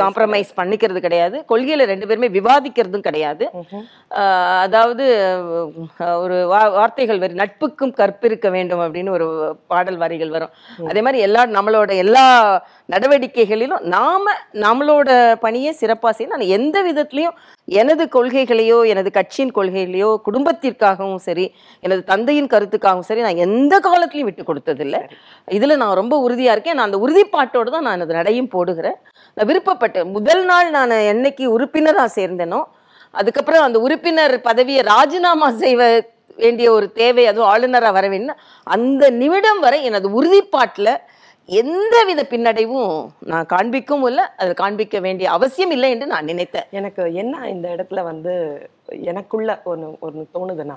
காம்ப்ரமைஸ் 0.00 0.48
பண்ணிக்கிறது 0.56 1.00
கிடையாது. 1.04 1.44
கொள்கையில் 1.44 1.90
ரெண்டு 1.90 2.06
பேருமே 2.06 2.28
விவாதிக்கிறதும் 2.28 3.04
கிடையாது. 3.08 3.44
ஆஹ் 4.22 4.58
அதாவது 4.64 5.04
ஒரு 6.24 6.38
வார்த்தைகள் 6.46 7.18
வரும் 7.18 7.40
நட்புக்கும் 7.42 7.94
கற்பிருக்க 8.00 8.50
வேண்டும் 8.50 8.82
அப்படின்னு 8.84 9.10
ஒரு 9.10 9.28
பாடல் 9.66 9.96
வரிகள் 9.96 10.34
வரும். 10.36 10.52
அதே 10.88 11.00
மாதிரி 11.00 11.22
எல்லா 11.28 11.44
நம்மளோட 11.46 11.94
எல்லா 12.04 12.24
நடவடிக்கைகளிலும் 12.92 13.84
நாம 13.94 14.32
நம்மளோட 14.64 15.08
பணியை 15.44 15.72
சிறப்பாக 15.80 16.12
செய்யணும். 16.16 16.34
நான் 16.34 16.52
எந்த 16.56 16.76
விதத்துலையும் 16.88 17.36
எனது 17.80 18.04
கொள்கைகளையோ 18.16 18.78
எனது 18.92 19.10
கட்சியின் 19.18 19.54
கொள்கைகளையோ 19.56 20.10
குடும்பத்திற்காகவும் 20.26 21.22
சரி 21.26 21.46
எனது 21.84 22.02
தந்தையின் 22.12 22.50
கருத்துக்காகவும் 22.54 23.08
சரி 23.10 23.24
நான் 23.26 23.42
எந்த 23.46 23.74
காலத்துலையும் 23.86 24.30
விட்டு 24.30 24.44
கொடுத்ததில்லை. 24.50 25.02
இதில் 25.58 25.80
நான் 25.82 25.98
ரொம்ப 26.00 26.16
உறுதியாக 26.26 26.56
இருக்கேன். 26.56 26.78
நான் 26.78 26.88
அந்த 26.90 27.00
உறுதிப்பாட்டோடு 27.06 27.72
தான் 27.76 27.86
நான் 27.88 27.98
எனது 27.98 28.18
நடையும் 28.20 28.52
போடுகிறேன். 28.56 28.98
நான் 29.36 29.48
விருப்பப்பட்டேன் 29.52 30.12
முதல் 30.18 30.44
நாள் 30.50 30.70
நான் 30.78 30.94
என்னைக்கு 31.12 31.46
உறுப்பினராக 31.56 32.08
சேர்ந்தேனோ 32.18 32.60
அதுக்கப்புறம் 33.14 33.66
அந்த 33.66 33.78
உறுப்பினர் 33.86 34.36
பதவியை 34.46 34.80
ராஜினாமா 34.92 35.48
செய்வ 35.64 35.82
வேண்டிய 36.38 36.68
ஒரு 36.76 36.86
தேவை 37.00 37.22
அதுவும் 37.28 37.50
ஆளுநராக 37.50 37.92
வர 37.96 38.06
வேண்டும் 38.14 38.40
அந்த 38.66 39.04
நிமிடம் 39.20 39.60
வரை 39.64 39.78
எனது 39.88 40.08
உறுதிப்பாட்டில் 40.18 40.90
எந்தவித 41.48 42.20
பின்னடைவும் 42.30 42.92
நான் 43.30 43.48
காண்பிக்கவும் 43.52 44.06
இல்லை. 44.10 44.24
அதை 44.40 44.52
காண்பிக்க 44.60 44.98
வேண்டிய 45.00 45.26
அவசியம் 45.36 45.72
இல்லை 45.74 45.88
என்று 45.94 46.06
நான் 46.12 46.28
நினைத்தேன். 46.30 46.66
எனக்கு 46.78 47.02
என்ன 47.22 47.34
இந்த 47.54 47.66
இடத்துல 47.74 48.02
வந்து 48.10 48.32
எனக்குள்ள 49.10 49.50
ஒன்று 49.72 49.90
ஒன்று 50.06 50.22
தோணுதுன்னா 50.36 50.76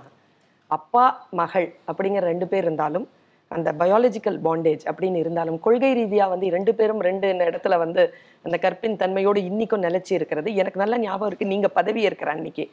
அப்பா 0.78 1.06
மகள் 1.40 1.68
அப்படிங்கிற 1.92 2.24
ரெண்டு 2.32 2.48
பேர் 2.52 2.66
இருந்தாலும் 2.68 3.08
அந்த 3.52 3.70
பயாலஜிக்கல் 3.80 4.38
பாண்டேஜ் 4.48 4.84
அப்படின்னு 4.90 5.22
இருந்தாலும் 5.24 5.58
கொள்கை 5.66 5.92
ரீதியாக 6.00 6.34
வந்து 6.34 6.46
இரண்டு 6.52 6.72
பேரும் 6.80 7.02
ரெண்டு 7.08 7.28
இடத்துல 7.50 7.78
வந்து 7.84 8.02
அந்த 8.46 8.58
கற்பின் 8.66 9.00
தன்மையோடு 9.02 9.42
இன்றைக்கும் 9.50 9.86
நிலைச்சி 9.88 10.14
இருக்கிறது. 10.20 10.50
எனக்கு 10.62 10.82
நல்ல 10.84 10.98
ஞாபகம் 11.06 11.30
இருக்குது 11.30 11.54
நீங்கள் 11.54 11.76
பதவி 11.80 12.02
இருக்கிற 12.10 12.32
அன்னைக்கு. 12.36 12.66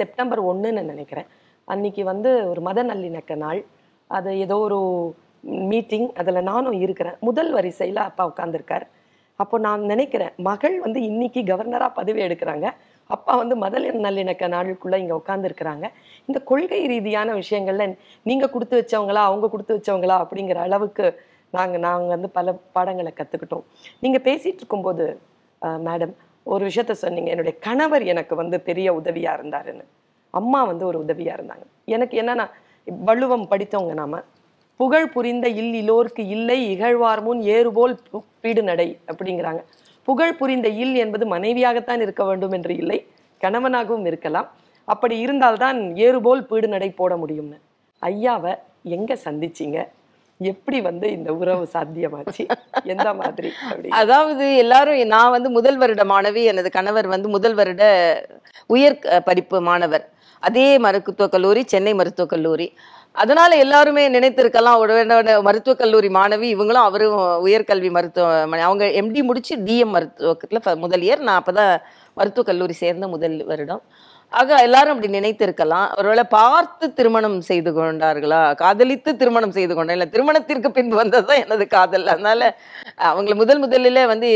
செப்டம்பர் 0.00 0.42
ஒன்றுன்னு 0.50 0.84
நினைக்கிறேன். 0.92 1.28
அன்னைக்கு 1.68 2.04
வந்து 2.12 2.30
ஒரு 2.52 2.60
மத 2.68 2.84
நல்லிணக்க 2.92 3.34
நாள். 3.44 3.62
அது 4.10 4.30
ஏதோ 4.44 4.58
ஒரு 4.68 4.80
மீட்டிங் 5.68 6.08
அதில் 6.20 6.46
நானும் 6.50 6.76
இருக்கிறேன். 6.84 7.16
முதல் 7.28 7.50
வரிசையில் 7.56 8.00
அப்பா 8.08 8.24
உட்காந்துருக்கார் 8.32 8.86
அப்போ 9.42 9.56
நான் 9.66 9.82
நினைக்கிறேன் 9.90 10.32
மகள் 10.48 10.74
வந்து 10.84 10.98
இன்னைக்கு 11.10 11.40
கவர்னராக 11.50 11.90
பதவி 11.98 12.20
எடுக்கிறாங்க. 12.26 12.66
அப்பா 13.14 13.32
வந்து 13.40 13.54
மதல் 13.62 13.86
நல்லிணக்க 14.06 14.48
நாளுக்குள்ளே 14.54 14.98
இங்கே 15.02 15.14
உட்காந்துருக்குறாங்க 15.20 15.86
இந்த 16.28 16.38
கொள்கை 16.50 16.80
ரீதியான 16.92 17.34
விஷயங்கள்ல 17.40 17.86
நீங்கள் 18.30 18.52
கொடுத்து 18.54 18.76
வச்சவங்களா 18.80 19.22
அவங்க 19.30 19.48
கொடுத்து 19.54 19.76
வச்சவங்களா 19.76 20.16
அப்படிங்கிற 20.24 20.58
அளவுக்கு 20.66 21.06
நாங்கள் 21.56 21.82
நாங்கள் 21.86 22.12
வந்து 22.14 22.28
பல 22.36 22.54
பாடங்களை 22.76 23.12
கற்றுக்கிட்டோம் 23.16 23.64
நீங்கள் 24.04 24.24
பேசிகிட்டு 24.28 24.62
இருக்கும்போது 24.62 25.06
மேடம் 25.86 26.14
ஒரு 26.52 26.62
விஷயத்த 26.68 26.94
சொன்னீங்க. 27.02 27.30
என்னுடைய 27.32 27.54
கணவர் 27.66 28.04
எனக்கு 28.12 28.34
வந்து 28.42 28.56
பெரிய 28.68 28.88
உதவியாக 29.00 29.38
இருந்தாருன்னு. 29.38 29.84
அம்மா 30.40 30.60
வந்து 30.70 30.84
ஒரு 30.90 30.98
உதவியாக 31.04 31.36
இருந்தாங்க. 31.38 31.64
எனக்கு 31.94 32.14
என்னன்னா 32.22 32.46
வள்ளுவம் 33.08 33.50
படித்தவங்க 33.50 33.94
நாம. 34.02 34.22
புகழ் 34.82 35.12
புரிந்த 35.14 35.46
இல் 35.60 35.74
இலோர்க்கு 35.80 36.22
இல்லை 36.36 36.56
இகழ்வார் 36.72 37.22
முன் 37.26 37.40
ஏறுபோல் 37.56 37.94
பீடு 38.42 38.62
நடை 38.68 38.86
அப்படிங்கிறாங்க. 39.10 39.60
புகழ் 40.08 40.38
புரிந்த 40.40 40.68
இல் 40.82 40.94
என்பது 41.02 41.24
மனைவியாகத்தான் 41.34 42.00
இருக்க 42.04 42.22
வேண்டும் 42.24 42.54
என்று 42.58 42.72
இல்லை 42.82 42.98
கணவனாகவும் 43.40 44.06
இருக்கலாம். 44.10 44.48
அப்படி 44.88 45.16
இருந்தால்தான் 45.24 45.78
ஏறுபோல் 46.06 46.46
பீடு 46.50 46.68
நடை 46.68 46.88
போட 47.00 47.12
முடியும்னு. 47.22 47.58
ஐயாவை 48.02 48.52
எங்க 48.96 49.12
சந்திச்சீங்க? 49.26 49.78
எப்படி 50.40 50.78
வந்து 50.86 51.06
இந்த 51.16 51.30
உறவு 51.40 51.64
சாத்தியமாச்சு? 51.74 52.44
எந்த 52.92 53.08
மாதிரி 53.18 53.50
அதாவது 54.00 54.44
எல்லாரும் 54.62 55.02
நான் 55.14 55.34
வந்து 55.36 55.50
முதல் 55.58 55.78
வருட 55.82 56.04
மாணவி 56.12 56.42
எனது 56.52 56.70
கணவர் 56.78 57.08
வந்து 57.14 57.28
முதல் 57.28 57.56
வருட 57.60 57.84
உயர் 58.74 58.98
படிப்பு 59.28 59.60
மாணவர். 59.68 60.04
அதே 60.42 60.68
மருத்துவக் 60.84 61.34
கல்லூரி 61.34 61.62
சென்னை 61.72 61.94
மருத்துவக் 61.94 62.32
கல்லூரி. 62.34 62.66
அதனால 63.14 63.56
எல்லாருமே 63.56 64.02
நினைத்திருக்கலாம். 64.08 64.78
உடனே 64.82 65.34
மருத்துவக் 65.48 65.80
கல்லூரி 65.82 66.08
மாணவி 66.08 66.46
இவங்களும் 66.54 66.86
அவரும் 66.88 67.18
உயர்கல்வி 67.46 67.90
மருத்துவமனை. 67.96 68.62
அவங்க 68.68 68.84
எம்டி 69.00 69.22
முடிச்சு 69.28 69.56
டிஎம் 69.66 69.92
மருத்துவத்தில் 69.96 70.80
முதல் 70.84 71.04
இயர். 71.08 71.26
நான் 71.28 71.42
அப்பதான் 71.42 71.74
மருத்துவக் 72.20 72.50
கல்லூரி 72.50 72.72
சேர்ந்த 72.72 73.08
முதல் 73.14 73.36
வருடம். 73.50 73.82
ஆக 74.40 74.58
எல்லாரும் 74.66 74.92
அப்படி 74.94 75.08
நினைத்திருக்கலாம். 75.18 75.88
ஒருவேளை 75.98 76.24
பார்த்து 76.36 76.86
திருமணம் 76.98 77.36
செய்து 77.48 77.70
கொண்டார்களா? 77.78 78.40
காதலித்து 78.62 79.10
திருமணம் 79.16 79.54
செய்து 79.56 79.74
கொண்டேன் 79.74 79.96
இல்லை 79.96 80.08
திருமணத்திற்கு 80.14 80.70
பின்பு 80.78 80.96
வந்ததுதான் 81.02 81.42
எனது 81.44 81.66
காதல். 81.76 82.06
அதனால 82.06 82.40
அவங்களை 83.10 83.34
முதல் 83.42 83.62
முதலில் 83.64 84.10
வந்து 84.12 84.30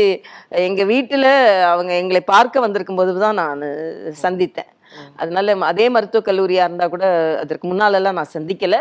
எங்கள் 0.69 0.89
வீட்டில் 0.93 1.29
அவங்க 1.73 1.93
எங்களை 2.01 2.21
பார்க்க 2.33 2.65
வந்திருக்கும் 2.65 3.01
போது 3.01 3.19
தான் 3.25 3.39
நான் 3.43 3.63
சந்தித்தேன். 4.25 4.71
அதனால 5.15 5.55
அதே 5.71 5.87
மருத்துவக் 5.95 6.29
கல்லூரியா 6.29 6.65
இருந்தா 6.67 6.87
கூட 6.95 7.05
அதற்கு 7.43 7.71
முன்னாலெல்லாம் 7.73 8.19
நான் 8.19 8.35
சந்திக்கல. 8.37 8.77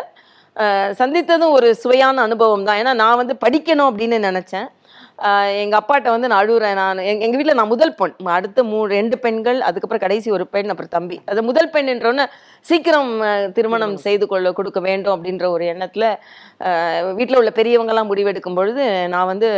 சந்தித்ததும் 1.01 1.55
ஒரு 1.59 1.69
சுவையான 1.83 2.23
அனுபவம் 2.29 2.67
தான். 2.69 2.81
ஏன்னா 2.83 2.95
நான் 3.03 3.21
வந்து 3.23 3.35
படிக்கணும் 3.47 3.89
அப்படின்னு 3.91 4.19
நினைச்சேன். 4.29 4.69
ஆஹ் 5.27 5.51
எங்க 5.63 5.75
அப்பாட்ட 5.81 6.09
வந்து 6.15 6.29
நான் 6.31 6.41
அழுகுறேன் 6.43 6.79
நான் 6.81 6.99
எங்க 7.11 7.23
எங்க 7.27 7.37
வீட்ல 7.39 7.55
நான் 7.59 7.71
முதல் 7.73 7.93
பெண் 7.99 8.15
அடுத்த 8.37 8.63
மூ 8.71 8.79
ரெண்டு 8.95 9.17
பெண்கள் 9.25 9.59
அதுக்கப்புறம் 9.69 10.03
கடைசி 10.05 10.29
ஒரு 10.37 10.45
பெண் 10.55 10.71
அப்புறம் 10.73 10.93
தம்பி. 10.97 11.17
அது 11.31 11.43
முதல் 11.49 11.71
பெண் 11.75 11.91
என்றோன்னே 11.93 12.25
சீக்கிரம் 12.67 13.13
திருமணம் 13.57 13.95
செய்து 14.07 14.27
கொள்ள 14.33 14.53
கொடுக்க 14.59 14.81
வேண்டும் 14.89 15.15
அப்படின்ற 15.17 15.47
ஒரு 15.55 15.65
எண்ணத்துல 15.73 16.05
வீட்ல 17.19 17.41
உள்ள 17.41 17.53
பெரியவங்கெல்லாம் 17.61 18.11
முடிவெடுக்கும் 18.11 18.59
பொழுது 18.61 18.85
நான் 19.15 19.31
வந்து 19.33 19.51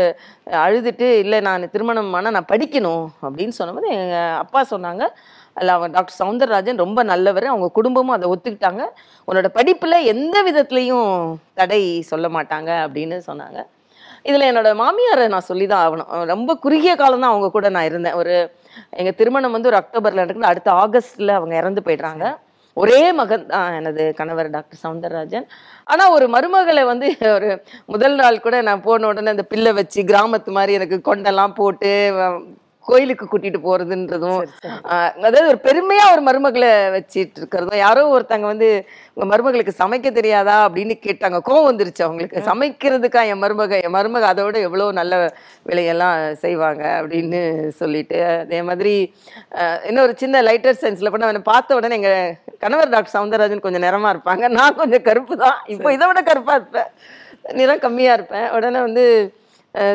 அழுதுட்டு 0.64 1.08
இல்லை 1.24 1.40
நான் 1.48 1.70
திருமணம் 1.74 2.12
ஆனால் 2.20 2.36
நான் 2.38 2.52
படிக்கணும். 2.54 3.04
அப்படின்னு 3.26 3.56
சொன்னபோது 3.60 3.90
எங்க 4.00 4.18
அப்பா 4.44 4.62
சொன்னாங்க 4.74 5.04
அல்ல 5.58 5.72
அவங்க 5.76 5.90
டாக்டர் 5.96 6.18
சவுந்தரராஜன் 6.20 6.82
ரொம்ப 6.84 7.02
நல்லவர். 7.12 7.46
அவங்க 7.52 7.68
குடும்பமும் 7.78 8.16
அதை 8.16 8.28
ஒத்துக்கிட்டாங்க. 8.34 8.84
உன்னோட 9.28 9.50
படிப்பில் 9.58 10.06
எந்த 10.12 10.36
விதத்துலையும் 10.48 11.10
தடை 11.60 11.82
சொல்ல 12.12 12.28
மாட்டாங்க 12.36 12.70
அப்படின்னு 12.86 13.18
சொன்னாங்க. 13.30 13.58
இதில் 14.28 14.48
என்னோட 14.50 14.70
மாமியாரை 14.82 15.24
நான் 15.34 15.48
சொல்லி 15.50 15.66
தான் 15.72 15.82
ஆகணும் 15.84 16.10
ரொம்ப 16.32 16.50
குறுகிய 16.64 16.92
காலம் 17.00 17.22
தான் 17.24 17.32
அவங்க 17.34 17.48
கூட 17.56 17.66
நான் 17.76 17.88
இருந்தேன். 17.90 18.18
ஒரு 18.20 18.34
எங்கள் 19.00 19.16
திருமணம் 19.20 19.54
வந்து 19.56 19.70
ஒரு 19.70 19.78
அக்டோபரில் 19.80 20.22
நடக்குது. 20.22 20.50
அடுத்த 20.52 20.70
ஆகஸ்டில் 20.82 21.38
அவங்க 21.38 21.54
இறந்து 21.60 21.82
போயிடுறாங்க. 21.86 22.24
ஒரே 22.76 23.00
மகன் 23.18 23.46
தான் 23.52 23.76
எனது 23.78 24.02
கணவர் 24.18 24.48
டாக்டர் 24.56 24.82
சவுந்தரராஜன். 24.82 25.46
ஆனால் 25.92 26.12
ஒரு 26.16 26.26
மருமகளை 26.34 26.82
வந்து 26.90 27.08
ஒரு 27.36 27.48
முதல் 27.92 28.16
நாள் 28.20 28.44
கூட 28.46 28.56
நான் 28.68 28.84
போன 28.86 29.08
உடனே 29.10 29.32
அந்த 29.34 29.44
பிள்ளை 29.52 29.72
வச்சு 29.78 30.02
கிராமத்து 30.10 30.52
மாதிரி 30.58 30.76
எனக்கு 30.78 30.98
கொண்டெல்லாம் 31.08 31.56
போட்டு 31.60 31.92
கோயிலுக்கு 32.86 33.24
கூட்டிட்டு 33.30 33.58
போறதுன்றதும் 33.64 34.42
அதாவது 35.24 35.48
ஒரு 35.52 35.58
பெருமையா 35.66 36.04
ஒரு 36.14 36.22
மருமகளை 36.28 36.70
வச்சிட்டு 36.94 37.38
இருக்கிறதும் 37.40 37.80
யாரோ 37.82 38.02
ஒருத்தங்க 38.14 38.46
வந்து 38.52 38.68
உங்க 39.14 39.26
மருமகளுக்கு 39.30 39.72
சமைக்க 39.80 40.08
தெரியாதா 40.18 40.56
அப்படின்னு 40.66 40.94
கேட்டாங்க. 41.06 41.38
கோவம் 41.48 41.68
வந்துருச்சு 41.68 42.02
அவங்களுக்கு. 42.06 42.44
சமைக்கிறதுக்கா 42.48 43.22
என் 43.32 43.42
மருமக 43.44 43.80
என் 43.86 43.94
மருமக 43.96 44.26
அதோட 44.32 44.56
எவ்வளோ 44.68 44.86
நல்ல 45.00 45.14
வேலையெல்லாம் 45.70 46.18
செய்வாங்க 46.44 46.84
அப்படின்னு 47.00 47.40
சொல்லிட்டு 47.80 48.20
அதே 48.42 48.60
மாதிரி 48.68 48.94
இன்னொரு 49.90 50.14
சின்ன 50.22 50.42
லைட்டர் 50.48 50.80
சென்ஸ்ல 50.84 51.12
கூட 51.14 51.26
அவனை 51.28 51.42
பார்த்த 51.52 51.78
உடனே 51.80 51.98
எங்க 52.00 52.12
கணவர் 52.64 52.94
டாக்டர் 52.94 53.16
சவுந்தரராஜன் 53.16 53.64
கொஞ்சம் 53.66 53.86
நிறமா 53.86 54.12
இருப்பாங்க. 54.14 54.44
நான் 54.58 54.78
கொஞ்சம் 54.80 55.06
கருப்பு 55.08 55.34
தான். 55.44 55.58
இப்போ 55.74 55.88
இதை 55.96 56.06
விட 56.10 56.22
கருப்பா 56.30 56.54
இருப்பேன். 56.60 56.88
நிறம் 57.58 57.84
கம்மியா 57.84 58.14
இருப்பேன். 58.18 58.48
உடனே 58.56 58.80
வந்து 58.86 59.04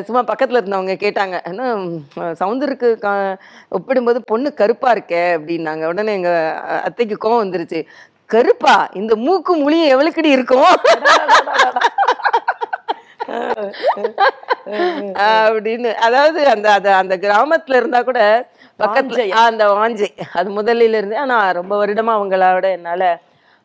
சும்மா 0.03 0.23
பக்கத்துல 0.23 0.61
இருந்தவங்க 0.61 0.95
கேட்டாங்க 0.95 1.43
என்ன 1.43 1.75
ம், 1.75 2.03
சவுந்தருக்கு 2.15 2.95
கா 2.95 3.37
ஒப்பிடும்போது 3.69 4.23
பொண்ணு 4.23 4.53
கருப்பா 4.53 4.93
இருக்கே 4.93 5.23
அப்படின்னாங்க. 5.37 5.85
உடனே 5.85 6.13
எங்க 6.13 6.29
அ- 6.69 6.81
அத்தைக்கு 6.81 7.15
கோவம் 7.17 7.47
வந்துருச்சு. 7.47 7.85
கருப்பா? 8.25 8.89
இந்த 8.93 9.15
மூக்கு 9.15 9.53
முழியும் 9.55 9.85
எவ்வளவுக்கடி 9.85 10.29
இருக்கும்? 10.29 10.63
அப்படின்னு. 15.17 15.93
அதாவது 15.93 16.47
அந்த 16.47 16.71
அந்த 16.71 16.95
அந்த 16.95 17.17
கிராமத்துல 17.17 17.75
இருந்தா 17.75 18.01
கூட 18.01 18.47
பக்கத்துல 18.79 19.29
அந்த 19.29 19.73
வாஞ்சை. 19.73 20.07
அது 20.33 20.61
முதலில 20.61 20.93
இருந்து 20.93 21.17
ஆனா 21.17 21.51
ரொம்ப 21.51 21.85
வருடமா 21.85 22.13
அவங்களோட 22.17 22.71
என்னால 22.71 23.19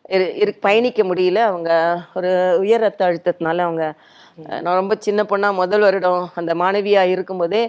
இரு- 0.08 0.56
பயணிக்க 0.60 1.02
முடியல. 1.02 1.34
அவங்க 1.34 1.70
ஒரு 2.14 2.56
உயர் 2.58 2.80
ரத்த 2.80 3.06
அழுத்தத்தினால 3.06 3.58
அவங்க 3.58 3.94
நான் 4.64 4.78
ரொம்ப 4.80 4.94
சின்ன 5.06 5.20
பொண்ணா 5.30 5.48
முதல் 5.60 5.84
வருடம் 5.86 6.22
அந்த 6.40 6.52
மாணவியா 6.62 7.02
இருக்கும்போதே 7.14 7.62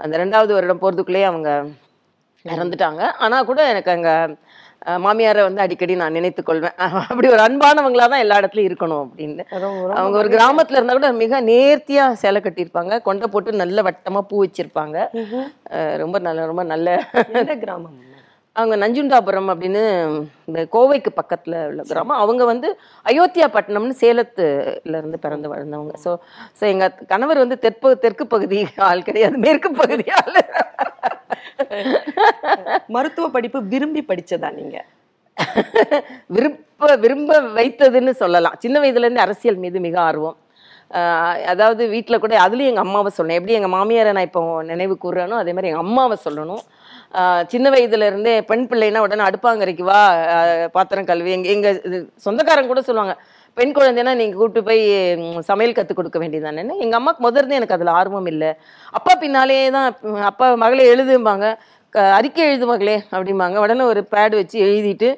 அந்த 0.00 0.14
ரெண்டாவது 0.22 0.52
வருடம் 0.56 0.82
போறதுக்குள்ளேயே 0.82 1.28
அவங்க 1.30 1.50
இறந்துட்டாங்க. 2.44 3.02
ஆனா 3.24 3.36
கூட 3.50 3.60
எனக்கு 3.72 3.90
அங்க 3.96 4.10
மாமியாரை 5.04 5.42
வந்து 5.46 5.62
அடிக்கடி 5.64 5.94
நான் 6.00 6.16
நினைத்துக் 6.16 6.48
கொள்வேன். 6.48 6.74
அப்படி 7.10 7.28
ஒரு 7.34 7.42
அன்பானவங்களா 7.46 8.06
தான் 8.12 8.22
எல்லா 8.24 8.36
இடத்துலயும் 8.40 8.68
இருக்கணும் 8.70 9.02
அப்படின்னு. 9.04 9.44
அவங்க 9.98 10.16
ஒரு 10.22 10.28
கிராமத்துல 10.34 10.78
இருந்தா 10.78 10.96
கூட 10.98 11.08
மிக 11.22 11.40
நேர்த்தியா 11.50 12.04
சேலை 12.22 12.40
கட்டியிருப்பாங்க. 12.42 13.00
கொண்டை 13.08 13.28
போட்டு 13.32 13.62
நல்ல 13.62 13.82
வட்டமா 13.88 14.22
பூ 14.30 14.44
வச்சிருப்பாங்க. 14.44 14.96
ரொம்ப 16.02 16.18
நல்ல 16.28 16.46
ரொம்ப 16.52 16.64
நல்ல 16.72 16.98
கிராமம்? 17.64 17.96
அவங்க 18.60 18.74
நஞ்சுண்டாபுரம் 18.82 19.48
அப்படின்னு 19.52 19.82
இந்த 20.48 20.60
கோவைக்கு 20.74 21.10
பக்கத்துல 21.18 21.54
உள்ள 21.70 21.82
கிராமம். 21.90 22.20
அவங்க 22.24 22.42
வந்து 22.50 22.68
அயோத்தியா 23.10 23.46
பட்டினம்னு 23.56 23.96
சேலத்துல 24.02 25.00
இருந்து 25.00 25.18
பிறந்து 25.24 25.50
வளர்ந்தவங்க. 25.52 25.94
ஸோ 26.04 26.12
ஸோ 26.58 26.64
எங்க 26.72 26.86
கணவர் 27.12 27.42
வந்து 27.44 27.58
தெற்கு 27.64 27.90
தெற்கு 28.04 28.26
பகுதி 28.34 28.60
ஆள் 28.88 29.06
கிடையாது 29.08 29.38
மேற்கு 29.46 29.70
பகுதி 29.82 30.06
ஆள். 30.20 30.38
மருத்துவ 32.96 33.28
படிப்பு 33.36 33.60
விரும்பி 33.74 34.02
படிச்சதா 34.10 34.50
நீங்க? 34.60 34.78
விருப்ப 36.36 36.96
விரும்ப 37.04 37.40
வைத்ததுன்னு 37.58 38.12
சொல்லலாம். 38.22 38.58
சின்ன 38.64 38.76
வயதுல 38.82 39.06
இருந்து 39.06 39.24
அரசியல் 39.26 39.62
மீது 39.64 39.78
மிக 39.86 39.96
ஆர்வம். 40.08 40.36
அதாவது 41.52 41.82
வீட்டில் 41.92 42.22
கூட 42.24 42.34
அதுலயும் 42.46 42.72
எங்க 42.72 42.82
அம்மாவை 42.86 43.10
சொன்னேன். 43.18 43.38
எப்படி 43.38 43.56
எங்க 43.58 43.70
மாமியாரை 43.76 44.10
நான் 44.16 44.28
இப்போ 44.28 44.42
நினைவு 44.72 44.94
கூறுறேனோ 45.04 45.36
அதே 45.42 45.52
மாதிரி 45.56 45.70
எங்க 45.70 45.84
அம்மாவை 45.86 46.16
சொல்லணும். 46.26 46.64
சின்ன 47.52 47.66
வயதுலேருந்தே 47.74 48.34
பெண் 48.50 48.68
பிள்ளைனா 48.70 49.02
உடனே 49.06 49.24
அடுப்பாங்கரைக்கு 49.28 49.84
வா 49.90 50.00
பாத்திரம் 50.76 51.08
கழுவி. 51.10 51.30
எங்கள் 51.36 51.54
எங்கள் 51.56 51.80
இது 51.88 51.98
சொந்தக்காரங்க 52.26 52.70
கூட 52.72 52.82
சொல்லுவாங்க 52.88 53.14
பெண் 53.58 53.74
குழந்தைனா 53.76 54.12
நீங்கள் 54.20 54.38
கூப்பிட்டு 54.38 54.62
போய் 54.68 54.82
சமையல் 55.50 55.76
கற்றுக் 55.76 55.98
கொடுக்க 55.98 56.18
வேண்டியதானே 56.22 56.64
எங்கள் 56.84 56.98
அம்மாக்கு 56.98 57.22
முதல்ல 57.26 57.58
எனக்கு 57.58 57.76
அதில் 57.76 57.96
ஆர்வம் 58.00 58.28
இல்லை. 58.32 58.50
அப்பா 58.98 59.12
பின்னாலே 59.22 59.56
தான் 59.76 59.88
அப்பா 60.30 60.46
மகளே 60.64 60.88
எழுதும்பாங்க. 60.94 61.46
அறிக்கை 62.18 62.42
எழுது 62.48 62.66
மகளே 62.70 62.96
அப்படிம்பாங்க. 63.16 63.56
உடனே 63.64 63.84
ஒரு 63.92 64.02
பேட் 64.14 64.34
வச்சு 64.40 64.56
எழுதிட்டு 64.66 65.10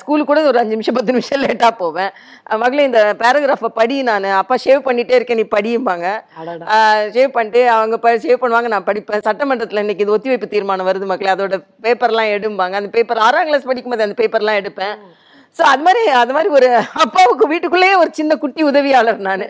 ஸ்கூலுக்கு 0.00 0.28
கூட 0.30 0.42
ஒரு 0.50 0.58
அஞ்சு 0.60 0.74
நிமிஷம் 0.74 0.96
பத்து 0.96 1.14
நிமிஷம் 1.14 1.42
லேட்டாக 1.42 1.72
போவேன். 1.80 2.12
மகளே 2.62 2.86
இந்த 2.88 3.00
பேராகிராஃபை 3.22 3.70
படி 3.80 3.96
நான். 4.08 4.26
அப்பா 4.40 4.56
ஷேவ் 4.64 4.86
பண்ணிட்டே 4.86 5.16
இருக்கேன் 5.18 5.40
நீ 5.40 5.46
படியும்பாங்க 5.56 6.06
ஷேவ் 7.16 7.34
பண்ணிட்டு 7.36 7.62
அவங்க 7.76 7.98
ப 8.04 8.14
ஷேவ் 8.24 8.42
பண்ணுவாங்க 8.42 8.70
நான் 8.74 8.88
படிப்பேன். 8.88 9.24
சட்டமன்றத்தில் 9.28 9.82
இன்னைக்கு 9.84 10.04
இது 10.06 10.16
ஒத்திவைப்பு 10.16 10.48
தீர்மானம் 10.54 10.90
வருது 10.90 11.08
மக்களே. 11.12 11.34
அதோட 11.36 11.58
பேப்பர்லாம் 11.86 12.34
எடும்பாங்க. 12.36 12.76
அந்த 12.80 12.92
பேப்பர் 12.96 13.24
ஆறாம் 13.28 13.48
கிளாஸ் 13.50 13.70
படிக்கும்போது 13.70 14.06
அந்த 14.08 14.18
பேப்பர்லாம் 14.22 14.60
எடுப்பேன். 14.62 14.96
ஸோ 15.56 15.62
அது 15.70 15.82
மாதிரி 15.86 16.02
அது 16.20 16.32
மாதிரி 16.34 16.50
ஒரு 16.56 16.66
அப்பாவுக்கு 17.04 17.44
வீட்டுக்குள்ளேயே 17.52 17.94
ஒரு 18.00 18.10
சின்ன 18.18 18.32
குட்டி 18.42 18.62
உதவியாளர் 18.70 19.18
நான். 19.26 19.42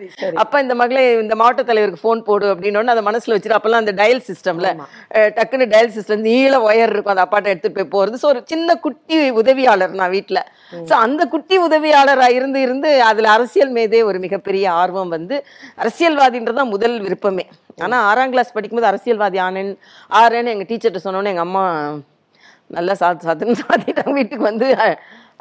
அப்பா 0.42 0.56
இந்த 0.64 0.74
மகளே 0.80 1.02
இந்த 1.22 1.34
மாவட்ட 1.40 1.62
தலைவருக்கு 1.70 2.02
ஃபோன் 2.04 2.20
போடு 2.28 2.46
அப்படின்னு 2.52 2.92
அதை 2.94 3.02
மனசுல 3.08 3.34
வச்சுட்டு 3.34 3.56
அப்பெல்லாம் 3.58 3.82
அந்த 3.84 3.94
டயல் 4.00 4.22
சிஸ்டம்ல. 4.28 4.70
டக்குன்னு 5.38 5.66
டயல் 5.74 5.92
சிஸ்டம் 5.96 6.24
நீள 6.28 6.54
ஒயர் 6.68 6.92
இருக்கும். 6.94 7.14
அந்த 7.14 7.24
அப்பாட்ட 7.26 7.52
எடுத்து 7.54 7.74
போய் 7.76 7.92
போறது. 7.96 8.16
ஸோ 8.22 8.28
ஒரு 8.32 8.42
சின்ன 8.52 8.76
குட்டி 8.86 9.18
உதவியாளர் 9.42 9.94
நான் 10.00 10.14
வீட்ல. 10.16 10.40
ஸோ 10.90 10.94
அந்த 11.04 11.22
குட்டி 11.34 11.58
உதவியாளரா 11.68 12.28
இருந்து 12.38 12.60
இருந்து 12.66 12.90
அதுல 13.10 13.30
அரசியல் 13.36 13.74
மீதே 13.78 14.02
ஒரு 14.10 14.20
மிகப்பெரிய 14.26 14.66
ஆர்வம் 14.82 15.14
வந்து 15.16 15.38
அரசியல்வாதின்றது 15.84 16.60
தான் 16.62 16.74
முதல் 16.74 16.98
விருப்பமே. 17.06 17.46
ஆனா 17.86 17.96
ஆறாம் 18.10 18.32
கிளாஸ் 18.34 18.54
படிக்கும்போது 18.56 18.92
அரசியல்வாதி 18.92 19.40
ஆனேன் 19.48 19.72
ஆறேன்னு 20.20 20.54
எங்க 20.54 20.66
டீச்சர்கிட்ட 20.70 21.02
சொன்னோன்னே 21.06 21.32
எங்க 21.34 21.44
அம்மா 21.48 21.64
நல்லா 22.76 22.94
சாத்து 23.00 23.26
சாத்துன்னு 23.28 23.60
சாத்திட்டாங்க. 23.60 24.12
வீட்டுக்கு 24.18 24.44
வந்து 24.50 24.66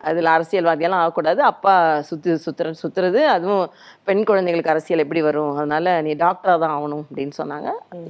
அதுல 0.09 0.31
அரசியல்வாதியெல்லாம் 0.37 1.03
ஆகக்கூடாது. 1.03 1.41
அப்பா 1.51 1.73
சுத்து 2.09 2.31
சுத்துற 2.45 2.73
சுத்துறது. 2.81 3.21
அதுவும் 3.35 3.63
பெண் 4.09 4.25
குழந்தைகளுக்கு 4.29 4.73
அரசியல் 4.73 5.03
எப்படி 5.05 5.21
வரும்? 5.27 5.53
அதனால 5.59 6.01
நீ 6.07 6.13
டாக்டரா 6.25 6.55
தான் 6.63 6.75
ஆகணும் 6.77 7.05
அப்படின்னு 7.07 7.35
சொன்னாங்க. 7.41 7.69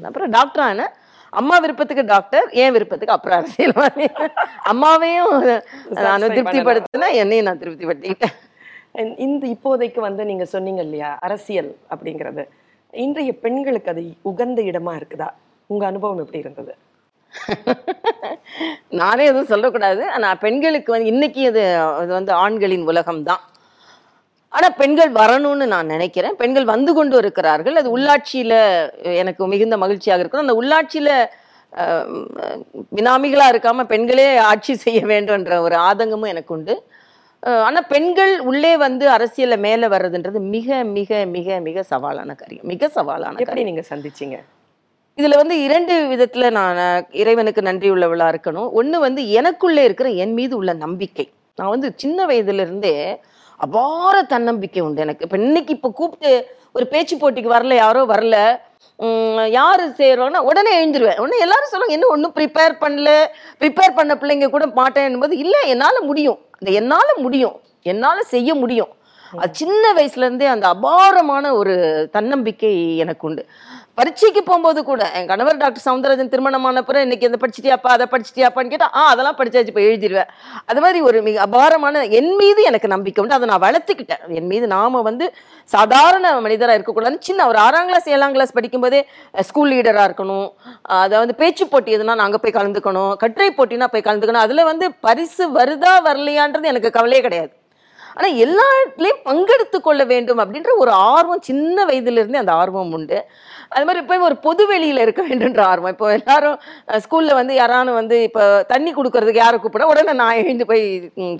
அப்புறம் 0.09 0.33
டாக்டர் 0.37 0.65
ஆனேன் 0.69 0.93
அம்மா 1.39 1.55
விருப்பத்துக்கு 1.63 2.03
டாக்டர் 2.11 2.45
என் 2.63 2.75
விருப்பத்துக்கு 2.75 3.15
அப்புறம் 3.15 3.39
அரசியல்வாதி. 3.39 4.05
அம்மாவையும் 4.71 5.33
நான் 6.05 6.27
திருப்திப்படுத்தினா 6.35 7.09
என்னையும் 7.21 7.47
நான் 7.47 7.61
திருப்திப்படுத்திக்கிட்டேன். 7.63 8.35
இந்த 9.25 9.43
இப்போதைக்கு 9.55 9.99
வந்து 10.07 10.23
நீங்க 10.29 10.45
சொன்னீங்க 10.53 10.81
இல்லையா? 10.87 11.09
அரசியல் 11.27 11.71
அப்படிங்கிறது. 11.93 12.45
இன்றைய 12.93 13.31
பெண்களுக்கு 13.43 13.91
அது 13.93 14.03
உகந்த 14.31 14.59
இடமா 14.71 14.93
இருக்குதா? 14.99 15.29
உங்க 15.67 15.83
அனுபவம் 15.91 16.21
எப்படி 16.23 16.43
இருந்தது? 16.45 16.73
நானே 18.99 19.23
எதுவும் 19.29 19.51
சொல்லக்கூடாது. 19.51 20.03
ஆனா 20.15 20.29
பெண்களுக்கு 20.43 20.91
வந்து 20.93 21.11
இன்னைக்கு 21.13 21.41
அது 21.51 21.63
அது 21.99 22.11
வந்து 22.17 22.33
ஆண்களின் 22.43 22.85
உலகம் 22.91 23.23
தான் 23.29 23.43
ஆனா 24.53 24.69
பெண்கள் 24.79 25.11
வரணும்னு 25.17 25.65
நான் 25.73 25.91
நினைக்கிறேன். 25.93 26.35
பெண்கள் 26.41 26.65
வந்து 26.71 26.91
கொண்டு 26.97 27.15
இருக்கிறார்கள். 27.21 27.75
அது 27.81 27.89
உள்ளாட்சியில 27.95 28.53
எனக்கு 29.21 29.47
மிகுந்த 29.53 29.77
மகிழ்ச்சியாக 29.83 30.23
இருக்கும். 30.23 30.45
அந்த 30.45 30.55
உள்ளாட்சியில 30.61 31.11
அஹ், 31.73 32.07
பினாமிகளா 32.93 33.45
இருக்காம 33.51 33.83
பெண்களே 33.89 34.27
ஆட்சி 34.49 34.73
செய்ய 34.83 34.99
வேண்டும்ன்ற 35.11 35.55
ஒரு 35.65 35.75
ஆதங்கமும் 35.87 36.31
எனக்கு 36.33 36.53
உண்டு. 36.55 36.75
அஹ், 37.43 37.63
ஆனா 37.67 37.81
பெண்கள் 37.91 38.33
உள்ளே 38.49 38.73
வந்து 38.83 39.05
அரசியல்ல 39.15 39.57
மேல 39.65 39.89
வர்றதுன்றது 39.93 40.39
மிக 40.53 40.69
மிக 40.95 41.09
மிக 41.35 41.59
மிக 41.67 41.83
சவாலான 41.91 42.31
காரியம். 42.37 42.67
மிக 42.73 42.89
சவாலான 42.97 43.41
எப்படி 43.43 43.63
நீங்க 43.69 43.83
சந்திச்சீங்க? 43.91 44.37
இதுல 45.17 45.35
வந்து 45.35 45.55
இரண்டு 45.63 45.93
விதத்துல 46.11 46.49
நான் 46.57 46.79
இறைவனுக்கு 47.21 47.61
நன்றி 47.61 47.87
உள்ளவளா 47.91 48.25
இருக்கணும். 48.33 48.67
ஒண்ணு 48.79 48.97
வந்து 49.05 49.21
எனக்குள்ளே 49.39 49.83
இருக்கிற 49.87 50.09
என் 50.23 50.33
மீது 50.33 50.53
உள்ள 50.57 50.71
நம்பிக்கை. 50.73 51.25
நான் 51.57 51.71
வந்து 51.73 51.87
சின்ன 51.95 52.25
வயதுல 52.25 52.65
இருந்தே 52.65 52.93
அபார 53.59 54.15
தன்னம்பிக்கை 54.33 54.81
உண்டு 54.87 55.01
எனக்கு. 55.01 55.25
இப்ப 55.27 55.37
இன்னைக்கு 55.37 55.71
இப்ப 55.77 55.89
கூப்பிட்டு 55.99 56.31
ஒரு 56.73 56.85
பேச்சு 56.87 57.15
போட்டிக்கு 57.15 57.53
வரல 57.55 57.75
யாரோ 57.75 58.01
வரல. 58.13 58.35
யார் 59.57 59.83
யாரு 59.99 60.41
உடனே 60.49 60.71
எழுந்துருவேன். 60.79 61.19
உடனே 61.23 61.39
எல்லாரும் 61.45 61.71
சொல்லுவாங்க 61.71 61.97
என்ன 61.97 62.11
ஒன்றும் 62.15 62.35
ப்ரிப்பேர் 62.37 62.75
பண்ணல? 62.83 63.09
ப்ரிப்பேர் 63.61 63.97
பண்ண 63.99 64.13
பிள்ளைங்க 64.21 64.49
கூட 64.55 64.65
மாட்டேன் 64.79 65.19
போது 65.23 65.37
இல்லை 65.43 65.61
என்னால் 65.73 65.99
முடியும். 66.11 66.39
அந்த 66.59 66.71
என்னால் 66.81 67.13
முடியும். 67.25 67.57
என்னால் 67.91 68.29
செய்ய 68.33 68.49
முடியும். 68.55 68.91
அது 69.41 69.57
சின்ன 69.61 69.93
வயசுலேருந்தே 69.93 70.47
அந்த 70.55 70.67
அபாரமான 70.67 71.53
ஒரு 71.53 71.75
தன்னம்பிக்கை 72.11 72.97
எனக்கு 72.97 73.27
உண்டு. 73.27 73.45
பரீட்சைக்கு 73.97 74.43
போகும்போது 74.43 74.83
கூட 74.83 75.11
என் 75.17 75.29
கணவர் 75.29 75.59
டாக்டர் 75.61 75.83
சவுந்தரராஜன் 75.85 76.29
திருமணமான 76.33 76.81
பிறகு 76.83 77.05
இன்னைக்கு 77.05 77.29
இந்த 77.29 77.39
படிச்சிட்டியாப்பா 77.43 77.91
அதை 77.95 78.05
படிச்சிட்டியாப்பான்னு 78.11 78.71
கேட்டால் 78.73 78.93
ஆ 78.95 79.07
அதெல்லாம் 79.11 79.37
படிச்சாச்சு 79.39 79.71
இப்போ 79.71 79.81
எழுதிடுவேன் 79.81 80.29
அது 80.65 80.81
மாதிரி 80.81 81.01
ஒரு 81.01 81.21
மிக 81.21 81.41
அபாரமான 81.41 82.03
என் 82.19 82.35
மீது 82.35 82.63
எனக்கு 82.63 82.87
நம்பிக்கை 82.87 83.23
உண்டு. 83.23 83.37
அதை 83.37 83.47
நான் 83.51 83.63
வளர்த்துக்கிட்டேன். 83.65 84.21
என் 84.27 84.47
மீது 84.47 84.67
நாம் 84.67 85.01
வந்து 85.01 85.33
சாதாரண 85.63 86.39
மனிதராக 86.47 86.77
இருக்கக்கூடாதுன்னு 86.77 87.27
சின்ன 87.29 87.47
ஒரு 87.47 87.57
ஆறாம் 87.57 87.87
கிளாஸ் 87.87 88.09
ஏழாம் 88.09 88.31
கிளாஸ் 88.31 88.55
படிக்கும்போதே 88.59 89.01
ஸ்கூல் 89.41 89.71
லீடராக 89.71 90.09
இருக்கணும். 90.09 90.47
அதை 90.83 91.17
வந்து 91.17 91.35
பேச்சு 91.35 91.67
போட்டி 91.67 91.97
எதுனா 91.97 92.21
நாங்கள் 92.23 92.43
போய் 92.45 92.57
கலந்துக்கணும். 92.59 93.13
கட்டுரை 93.15 93.51
போட்டினா 93.57 93.87
போய் 93.93 94.07
கலந்துக்கணும். 94.09 94.45
அதில் 94.47 94.63
வந்து 94.63 94.93
பரிசு 95.07 95.45
வருதா 95.59 95.95
வரலையான்றது 96.09 96.73
எனக்கு 96.73 96.97
கவலையே 96.99 97.21
கிடையாது. 97.21 97.53
ஆனா 98.17 98.27
எல்லாத்துலயும் 98.43 99.21
பங்கெடுத்து 99.25 99.77
கொள்ள 99.79 100.03
வேண்டும் 100.05 100.41
அப்படின்ற 100.43 100.71
ஒரு 100.77 100.91
ஆர்வம் 101.09 101.41
சின்ன 101.41 101.85
வயதுல 101.85 102.21
இருந்தே 102.21 102.41
அந்த 102.41 102.53
ஆர்வம் 102.53 102.93
உண்டு. 102.97 103.17
அது 103.71 103.85
மாதிரி 103.85 104.01
இப்போ 104.03 104.17
ஒரு 104.27 104.37
பொது 104.45 104.63
வெளியில 104.69 105.03
இருக்க 105.05 105.21
வேண்டும்ன்ற 105.23 105.61
ஆர்வம். 105.71 105.93
இப்போ 105.95 106.07
எல்லாரும் 106.17 106.57
ஸ்கூல்ல 107.03 107.33
வந்து 107.33 107.53
யாரானும் 107.59 107.99
வந்து 107.99 108.17
இப்போ 108.27 108.43
தண்ணி 108.71 108.91
கொடுக்கறதுக்கு 108.93 109.43
யாரை 109.43 109.57
கூப்பிட 109.59 109.87
உடனே 109.87 110.13
நான் 110.13 110.39
எழுந்து 110.41 110.65
போய் 110.65 110.83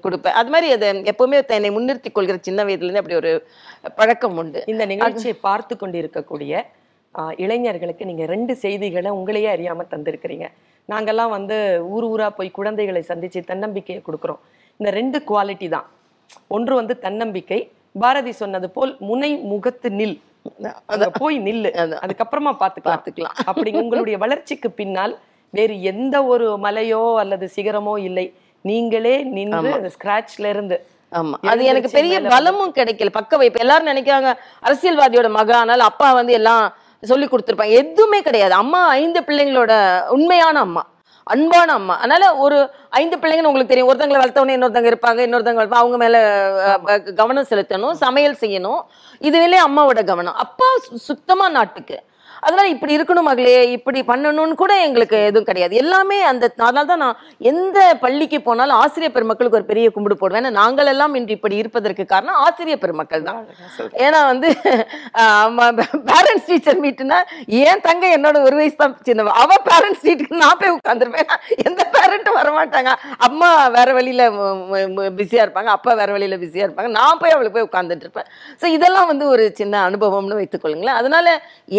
கொடுப்பேன். 0.06 0.38
அது 0.40 0.50
மாதிரி 0.50 0.70
அதை 0.72 0.90
எப்பவுமே 1.14 1.40
என்னை 1.58 1.72
முன்னிறுத்தி 1.72 2.12
கொள்கிற 2.12 2.38
சின்ன 2.42 2.64
வயதுல 2.64 2.88
இருந்து 2.88 3.04
அப்படி 3.04 3.20
ஒரு 3.22 3.32
பழக்கம் 3.98 4.38
உண்டு. 4.38 4.62
இந்த 4.68 4.84
நிகழ்ச்சியை 4.94 5.36
பார்த்து 5.42 5.76
கொண்டிருக்கக்கூடிய 5.78 6.54
ஆஹ், 7.16 7.34
இளைஞர்களுக்கு 7.38 8.06
நீங்க 8.06 8.26
ரெண்டு 8.26 8.56
செய்திகளை 8.56 9.10
உங்களையே 9.12 9.50
அறியாம 9.54 9.86
தந்திருக்கிறீங்க. 9.92 10.46
நாங்கெல்லாம் 10.90 11.30
வந்து 11.30 11.56
ஊர் 11.90 12.06
ஊரா 12.06 12.28
போய் 12.30 12.50
குழந்தைகளை 12.52 13.02
சந்திச்சு 13.08 13.40
தன்னம்பிக்கையை 13.46 14.02
கொடுக்குறோம். 14.04 14.42
இந்த 14.80 14.90
ரெண்டு 14.92 15.18
குவாலிட்டி 15.30 15.68
தான். 15.70 15.88
ஒன்று 16.56 16.74
வந்து 16.80 16.96
தன்னம்பிக்கை 17.06 17.60
பாரதி 18.04 18.34
சொன்னது 18.42 18.68
போல் 18.76 18.92
முனை 19.10 19.32
முகத்து 19.52 19.90
நில். 20.00 20.18
அங்க 20.94 21.08
போய் 21.22 21.38
நில்லு. 21.48 21.70
அதுக்கப்புறமா 22.04 22.52
பார்த்துக்கலாம். 22.62 22.98
பார்த்துக்கலாம். 22.98 23.38
அப்படி 23.52 23.72
உங்களுடைய 23.84 24.18
வளர்ச்சிக்கு 24.24 24.72
பின்னால் 24.82 25.16
வேறு 25.54 25.76
எந்த 25.92 26.16
ஒரு 26.34 26.48
மலையோ 26.66 27.04
அல்லது 27.24 27.46
சிகரமோ 27.56 27.96
இல்லை. 28.10 28.26
நீங்களே 28.66 29.16
நின்று 29.38 29.74
ஸ்கிராச்ல 29.96 30.48
இருந்து 30.56 30.78
ஆமா. 31.20 31.36
அது 31.52 31.62
எனக்கு 31.72 31.90
பெரிய 31.98 32.16
பலமும் 32.34 32.74
கிடைக்கல. 32.78 33.12
பக்க 33.18 33.38
வைப்பு 33.42 33.64
எல்லாரும் 33.66 33.90
நினைக்கிறாங்க 33.92 34.32
அரசியல்வாதியோட 34.68 35.28
மக 35.38 35.52
ஆனால் 35.62 35.84
அப்பா 35.90 36.08
வந்து 36.20 36.34
எல்லாம் 36.40 36.64
சொல்லி 37.12 37.26
கொடுத்துருப்பாங்க. 37.28 37.78
எதுவுமே 37.84 38.20
கிடையாது. 38.28 38.54
அம்மா 38.64 38.82
ஐந்து 39.02 39.20
பிள்ளைங்களோட 39.28 39.74
உண்மையான 40.16 40.60
அம்மா. 40.68 40.84
அன்பான 41.28 41.74
அம்மா. 41.74 41.98
அதனால 41.98 42.36
ஒரு 42.36 42.70
ஐந்து 42.90 43.18
பிள்ளைங்கன்னு 43.18 43.44
உங்களுக்கு 43.44 43.68
தெரியும். 43.68 43.94
ஒருத்தங்களை 43.94 44.18
வளர்த்தவொடனே 44.24 44.56
இன்னொருத்தங்க 44.56 44.88
இருப்பாங்க 44.88 45.20
இன்னொருத்தங்க 45.20 45.60
வளர்ப்பா 45.60 45.74
அவங்க 45.74 45.98
மேல 45.98 46.80
கவனம் 47.16 47.46
செலுத்தணும் 47.50 47.92
சமையல் 47.92 48.38
செய்யணும். 48.40 48.82
இதுவிலே 49.22 49.56
அம்மாவோட 49.68 50.04
கவனம். 50.04 50.36
அப்பா 50.36 50.66
சு- 50.92 50.96
சுத்தமா 50.96 51.50
நாட்டுக்கு. 51.50 52.04
அதனால 52.48 52.66
இப்படி 52.76 52.96
இருக்கணும் 52.98 53.30
மகளே 53.30 53.56
இப்படி 53.78 54.02
பண்ணணும்னு 54.12 54.58
கூட 54.64 54.74
எங்களுக்கு 54.88 55.18
எதுவும் 55.30 55.48
கிடையாது. 55.50 55.74
எல்லாமே 55.84 56.20
அந்த 56.32 56.46
அதனால 56.68 56.86
தான் 56.92 57.02
நான் 57.04 57.20
எந்த 57.52 57.80
பள்ளிக்கு 58.04 58.38
போனாலும் 58.48 58.80
ஆசிரியர் 58.84 59.16
பெருமக்களுக்கு 59.16 59.60
ஒரு 59.60 59.68
பெரிய 59.72 59.88
கும்பிடு 59.96 60.16
போடுவேன். 60.22 60.42
ஏன்னா 60.44 60.54
நாங்கள் 60.62 60.90
எல்லாம் 60.94 61.16
இன்று 61.20 61.36
இப்படி 61.38 61.56
இருப்பதற்கு 61.62 62.04
காரணம் 62.14 62.40
ஆசிரியர் 62.46 62.82
பெருமக்கள் 62.84 63.28
தான். 63.30 63.42
ஏன்னா 64.06 64.20
வந்து 64.32 64.50
பேரண்ட்ஸ் 66.10 66.48
டீச்சர் 66.52 66.82
மீட்டுனா 66.86 67.20
என் 67.64 67.84
தங்க 67.88 68.06
என்னோட 68.18 68.38
ஒரு 68.48 68.56
வயசு 68.60 68.78
தான் 68.82 68.96
சின்னவ 69.10 69.34
அவ 69.44 69.58
பேரண்ட்ஸ் 69.70 70.06
மீட்டுக்கு 70.08 70.42
நான் 70.44 70.60
போய் 70.62 70.76
உட்காந்துருப்பேன் 70.78 71.32
எந்த 71.68 71.82
பேரண்ட்டும் 71.98 72.40
வரமாட்டாங்க. 72.40 72.94
அம்மா 73.28 73.50
வேற 73.78 73.90
வழியில 74.00 74.30
பிஸியா 75.20 75.44
இருப்பாங்க. 75.46 75.72
அப்பா 75.78 75.92
வேற 76.02 76.10
வழியில 76.18 76.40
பிஸியா 76.46 76.66
இருப்பாங்க. 76.68 76.92
நான் 77.00 77.22
போய் 77.24 77.36
அவளுக்கு 77.36 77.58
போய் 77.58 77.68
உட்காந்துட்டு 77.70 78.08
இருப்பேன். 78.08 78.30
ஸோ 78.62 78.66
இதெல்லாம் 78.78 79.12
வந்து 79.12 79.28
ஒரு 79.36 79.46
சின்ன 79.62 79.84
அனுபவம்னு 79.90 80.40
வைத்துக்கொள்ளுங்களேன். 80.42 81.00
அதனால 81.04 81.28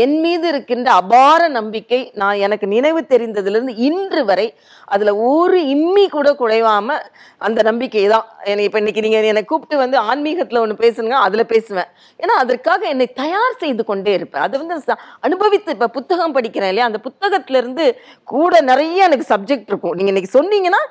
என் 0.05 0.19
மீது 0.27 0.47
இருக்கின்ற 0.59 0.91
அபார 1.01 1.49
நம்பிக்கை 1.59 2.01
நான் 2.15 2.43
எனக்கு 2.47 2.67
நினைவு 2.67 3.01
தெரிந்ததிலிருந்து 3.11 3.75
இன்று 3.89 4.23
வரை 4.25 4.49
அதுல 4.89 5.11
ஒரு 5.31 5.59
இம்மி 5.75 6.05
கூட 6.09 6.29
குறைவாம 6.41 6.97
அந்த 7.47 7.61
நம்பிக்கை 7.63 8.05
தான் 8.07 8.27
என்னை 8.51 8.65
இப்ப 8.67 8.79
இன்னைக்கு 8.79 9.05
நீங்க 9.05 9.19
என்னை 9.33 9.43
கூப்பிட்டு 9.45 9.77
வந்து 9.83 9.97
ஆன்மீகத்துல 10.11 10.63
ஒண்ணு 10.65 10.77
பேசுங்க 10.85 11.15
அதுல 11.27 11.43
பேசுவேன். 11.53 11.89
ஏன்னா 12.21 12.35
அதற்காக 12.43 12.81
என்னை 12.87 13.07
தயார் 13.21 13.59
செய்து 13.59 13.83
கொண்டே 13.85 14.13
இருப்பேன். 14.19 14.43
அது 14.47 14.55
வந்து 14.61 14.77
அனுபவித்து 15.27 15.75
இப்ப 15.77 15.89
புத்தகம் 15.89 16.35
படிக்கிறேன் 16.37 16.71
இல்லையா? 16.73 16.89
அந்த 16.91 17.01
புத்தகத்துல 17.07 17.61
இருந்து 17.63 17.85
கூட 18.29 18.61
நிறைய 18.71 19.09
எனக்கு 19.09 19.27
சப்ஜெக்ட் 19.35 19.71
இருக்கும். 19.73 19.95
நீங்க 19.97 20.11
இன்னைக்கு 20.13 20.33
சொன்னீங்கன்னா 20.39 20.83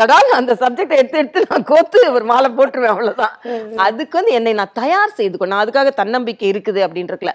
தடால் 0.00 0.32
அந்த 0.40 0.54
சப்ஜெக்ட் 0.62 0.96
எடுத்து 1.00 1.20
எடுத்து 1.22 1.46
நான் 1.50 1.68
கோத்து 1.72 1.98
ஒரு 2.16 2.24
மாலை 2.24 2.50
போட்டுருவேன் 2.58 2.94
அவ்வளவுதான். 2.94 3.34
அதுக்கு 3.86 4.18
வந்து 4.20 4.34
என்னை 4.38 4.54
நான் 4.60 4.76
தயார் 4.82 5.16
செய்து 5.20 5.36
கொண்டேன் 5.38 5.62
அதுக்காக 5.62 5.92
தன்னம்பிக்கை 6.00 6.48
இருக்குது 6.52 6.80
அப்படின்றதுல 6.86 7.32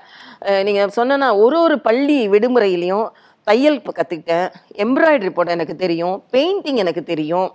அஹ் 0.49 0.63
நீங்க 0.67 0.81
சொன்னா 0.99 1.29
ஒரு 1.45 1.66
ஒரு 1.67 1.77
பள்ளி 1.87 2.19
விடுமுறையிலையும் 2.29 3.07
தையல் 3.47 3.77
கற்றுக்கிட்டேன் 3.89 4.47
எம்ப்ராய்டரி 4.85 5.29
போட 5.35 5.49
எனக்கு 5.55 5.75
தெரியும். 5.83 6.15
பெயிண்டிங் 6.33 6.79
எனக்கு 6.83 7.03
தெரியும். 7.11 7.47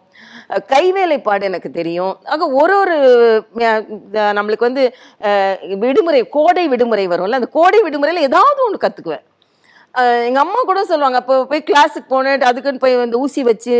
கைவேலைப்பாடு 0.70 1.44
எனக்கு 1.48 1.70
தெரியும். 1.72 2.14
ஆக 2.32 2.46
ஒரு 2.60 2.74
ஒரு 2.82 2.94
நம்மளுக்கு 4.38 4.68
வந்து 4.68 4.84
விடுமுறை 5.84 6.22
கோடை 6.36 6.64
விடுமுறை 6.72 7.04
வரும்ல 7.12 7.40
அந்த 7.40 7.50
கோடை 7.58 7.80
விடுமுறையில் 7.86 8.26
ஏதாவது 8.28 8.64
ஒன்று 8.66 8.84
கற்றுக்குவேன் 8.84 9.24
எங்க 10.26 10.38
அம்மா 10.42 10.60
கூட 10.62 10.82
சொல்லுவாங்க 10.90 11.18
அப்போ 11.20 11.34
போய் 11.48 11.66
கிளாஸுக்கு 11.70 12.12
போனேன் 12.12 12.46
அதுக்குன்னு 12.50 12.82
போய் 12.84 13.02
வந்து 13.02 13.20
ஊசி 13.24 13.42
வச்சு 13.50 13.74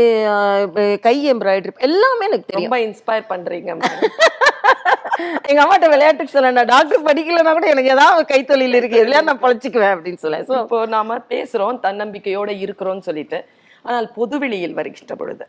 கை 1.06 1.16
எம்ப்ராய்டரி 1.32 1.72
எல்லாமே 1.88 2.26
எனக்கு 2.28 2.48
தெரியும். 2.48 2.66
ரொம்ப 2.66 2.78
இன்ஸ்பயர் 2.86 3.30
பண்றீங்க 3.32 3.70
எங்க 5.48 5.60
அம்மாட்ட 5.62 5.86
விளையாட்டுக்கு 5.88 6.34
சொல்ல 6.34 6.50
நான் 6.50 6.66
டாக்டர் 6.66 7.06
படிக்கலைன்னா 7.08 7.52
கூட 7.52 7.66
எனக்கு 7.66 7.90
ஏதாவது 7.90 8.22
கைத்தொழில் 8.24 8.78
இருக்கு 8.78 9.00
எதுலயா 9.02 9.22
நான் 9.22 9.42
பழச்சிக்குவேன் 9.42 9.94
அப்படின்னு 9.94 10.14
சொல்ல 10.16 10.38
ஸோ 10.42 10.54
இப்போ 10.62 10.78
நாம 10.86 11.18
பேசுறோம் 11.30 11.80
தன்னம்பிக்கையோட 11.82 12.50
இருக்கிறோம்னு 12.64 13.00
சொல்லிட்டு. 13.00 13.38
ஆனால் 13.84 14.08
பொதுவெளியில் 14.14 14.74
வருகின்ற 14.74 15.14
பொழுது 15.16 15.44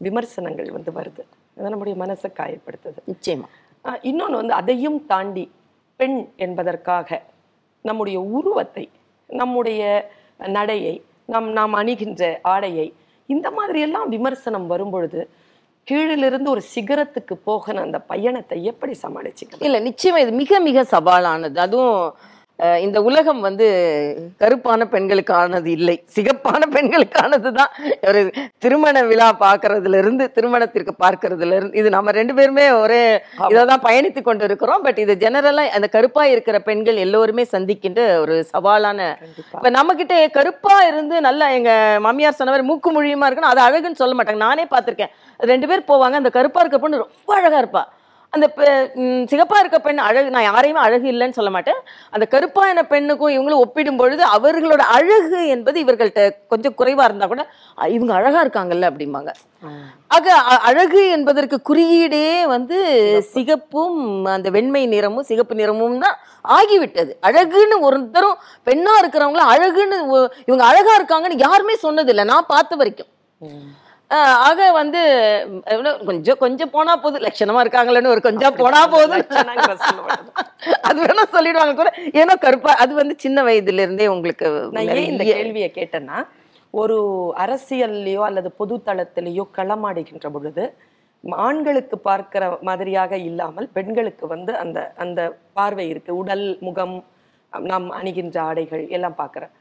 விமர்சனங்கள் 0.00 0.70
வந்து 0.70 0.90
வருது. 0.92 1.22
அது 1.56 1.70
நம்முடைய 1.70 1.96
மனசை 2.02 2.28
காயப்படுத்துது. 2.40 3.00
நிச்சயமா. 3.12 3.46
ஆஹ் 3.84 4.00
இன்னொன்னு 4.02 4.40
வந்து 4.40 4.54
அதையும் 4.54 4.98
தாண்டி 5.06 5.44
பெண் 6.00 6.18
என்பதற்காக 6.36 7.08
நம்முடைய 7.84 8.18
உருவத்தை 8.32 8.84
நம்முடைய 9.30 9.82
நடையை 10.48 10.94
நம் 11.26 11.52
நாம் 11.52 11.74
அணிகின்ற 11.74 12.22
ஆடையை 12.42 12.86
இந்த 13.28 13.50
மாதிரி 13.50 13.80
எல்லாம் 13.80 14.08
விமர்சனம் 14.08 14.66
வரும்பொழுது 14.66 15.20
கீழிலிருந்து 15.86 16.48
ஒரு 16.50 16.62
சிகரத்துக்கு 16.74 17.34
போகிற 17.48 17.80
அந்த 17.80 17.98
பயணத்தை 18.12 18.56
எப்படி 18.64 18.94
சமாளிச்சுக்க 19.02 19.66
இல்லை 19.66 19.80
நிச்சயமா 19.88 20.20
இது 20.24 20.32
மிக 20.32 20.60
மிக 20.60 20.84
சவாலானது. 20.90 21.58
அதுவும் 21.58 22.00
இந்த 22.84 22.98
உலகம் 23.08 23.40
வந்து 23.46 23.66
கருப்பான 24.42 24.84
பெண்களுக்கானது 24.92 25.68
இல்லை. 25.78 25.96
சிகப்பான 26.16 26.62
பெண்களுக்கானது 26.74 27.50
தான் 27.58 27.72
ஒரு 28.10 28.20
திருமண 28.64 29.02
விழா 29.10 29.28
பார்க்கறதுல 29.42 29.98
இருந்து 30.02 30.26
திருமணத்திற்கு 30.36 30.92
பார்க்கறதுல 31.04 31.56
இருந்து 31.58 31.78
இது 31.80 31.90
நம்ம 31.96 32.14
ரெண்டு 32.18 32.34
பேருமே 32.38 32.64
ஒரே 32.82 33.02
இதை 33.52 33.64
தான் 33.72 33.84
பயணித்து 33.88 34.22
கொண்டு 34.22 34.48
இருக்கிறோம் 34.48 34.84
பட் 34.86 35.00
இது 35.04 35.16
ஜெனரலா 35.24 35.64
அந்த 35.78 35.90
கருப்பா 35.96 36.24
இருக்கிற 36.34 36.58
பெண்கள் 36.68 37.02
எல்லோருமே 37.06 37.44
சந்திக்கின்ற 37.54 38.00
ஒரு 38.22 38.36
சவாலான 38.52 39.10
இப்ப 39.52 39.70
நம்ம 39.78 39.94
கிட்ட 40.00 40.14
கருப்பா 40.38 40.76
இருந்து 40.90 41.18
நல்லா 41.28 41.48
எங்க 41.58 41.70
மாமியார் 42.06 42.40
சொன்னவர் 42.40 42.68
மூக்கு 42.70 42.90
மொழியுமா 42.96 43.28
இருக்குன்னு 43.28 43.52
அது 43.52 43.62
அழகுன்னு 43.66 44.02
சொல்ல 44.02 44.16
மாட்டாங்க. 44.16 44.44
நானே 44.48 44.66
பார்த்திருக்கேன். 44.72 45.12
ரெண்டு 45.40 45.68
பேர் 45.70 45.88
போவாங்க. 45.90 46.16
அந்த 46.22 46.30
கருப்பா 46.36 46.60
இருக்க 46.62 46.78
பொண்ணு 46.78 47.04
ரொம்ப 47.04 47.30
அழகா 47.38 47.58
இருப்பா. 47.62 47.82
அந்த 48.36 48.46
சிகப்பா 49.28 49.56
இருக்க 49.58 49.78
பெண் 49.80 50.00
அழகு 50.04 50.28
நான் 50.30 50.46
யாரையுமே 50.46 50.80
அழகு 50.80 51.06
இல்லைன்னு 51.08 51.36
சொல்ல 51.36 51.50
மாட்டேன். 51.50 51.78
அந்த 52.12 52.24
கருப்பான 52.26 52.54
பெண்ணுக்கும் 52.86 53.34
இவங்களும் 53.34 53.62
ஒப்பிடும் 53.62 53.98
பொழுது 53.98 54.22
அவர்களோட 54.34 54.82
அழகு 54.94 55.40
என்பது 55.48 55.78
இவர்கள்ட்ட 55.84 56.22
கொஞ்சம் 56.48 56.76
குறைவா 56.78 57.04
இருந்தா 57.04 57.26
கூட 57.26 57.42
"அ, 57.78 57.88
இவங்க 57.90 58.12
அழகா 58.14 58.40
இருக்காங்கல்ல 58.44 58.90
அப்படிம்பாங்க. 58.90 59.30
ஆக 60.10 60.26
அழகு 60.66 61.02
என்பதற்கு 61.12 61.56
குறியீடே 61.62 62.24
வந்து 62.46 62.78
சிகப்பும் 63.30 63.98
அந்த 64.34 64.48
வெண்மை 64.50 64.82
நிறமும் 64.86 65.28
சிகப்பு 65.28 65.54
நிறமும் 65.54 65.74
தான் 66.00 66.18
ஆகிவிட்டது. 66.54 67.12
அழகுன்னு 67.22 67.78
ஒருத்தரும் 67.82 68.36
பெண்ணா 68.66 68.94
இருக்கிறவங்கள 69.00 69.44
அழகுன்னு 69.54 69.98
இவங்க 70.48 70.64
அழகா 70.66 70.94
இருக்காங்கன்னு 70.98 71.44
யாருமே 71.44 71.76
சொன்னதில்லை. 71.82 72.26
நான் 72.26 72.50
பார்த்த 72.50 72.76
வரைக்கும். 72.76 73.10
ஆக 74.48 74.60
வந்து 74.78 75.00
கொஞ்சம் 76.08 76.38
கொஞ்சம் 76.42 76.72
போனா 76.74 76.92
போதும். 77.04 77.24
லட்சணமா 77.26 77.62
இருக்காங்களேன்னு 77.64 78.12
ஒரு 78.14 78.20
கொஞ்சம் 78.26 78.56
போனா 78.60 78.80
போதும். 78.94 79.24
அது 80.88 80.98
வேணா 81.04 81.24
சொல்லிடுவாங்க 81.36 81.74
கூட. 81.80 81.90
ஏன்னா 82.20 82.34
கருப்பா 82.44 82.72
அது 82.84 82.92
வந்து 83.00 83.14
சின்ன 83.24 83.44
வயதுல 83.48 83.86
இருந்தே 83.86 84.08
உங்களுக்கு 84.14 84.48
நான் 84.76 84.92
ஏன் 84.96 85.10
இந்த 85.12 85.24
கேள்வியை 85.32 85.70
கேட்டேன்னா 85.78 86.18
ஒரு 86.74 86.98
அரசியல்லையோ 87.44 88.22
அல்லது 88.28 88.48
பொது 88.60 88.76
தளத்திலேயோ 88.88 89.46
களமாடுகின்ற 89.58 90.28
பொழுது 90.36 90.64
ஆண்களுக்கு 91.46 91.96
பார்க்கிற 92.08 92.44
மாதிரியாக 92.68 93.12
இல்லாமல் 93.28 93.68
பெண்களுக்கு 93.76 94.24
வந்து 94.34 94.52
அந்த 94.62 94.78
அந்த 95.04 95.20
பார்வை 95.58 95.86
இருக்கு. 95.92 96.10
உடல் 96.22 96.44
முகம் 96.66 96.96
நாம் 97.52 97.86
அணிகின்ற 97.98 98.36
ஆடைகள் 98.48 98.82
எல்லாம் 98.96 99.16
பார்க்கிறேன். 99.20 99.52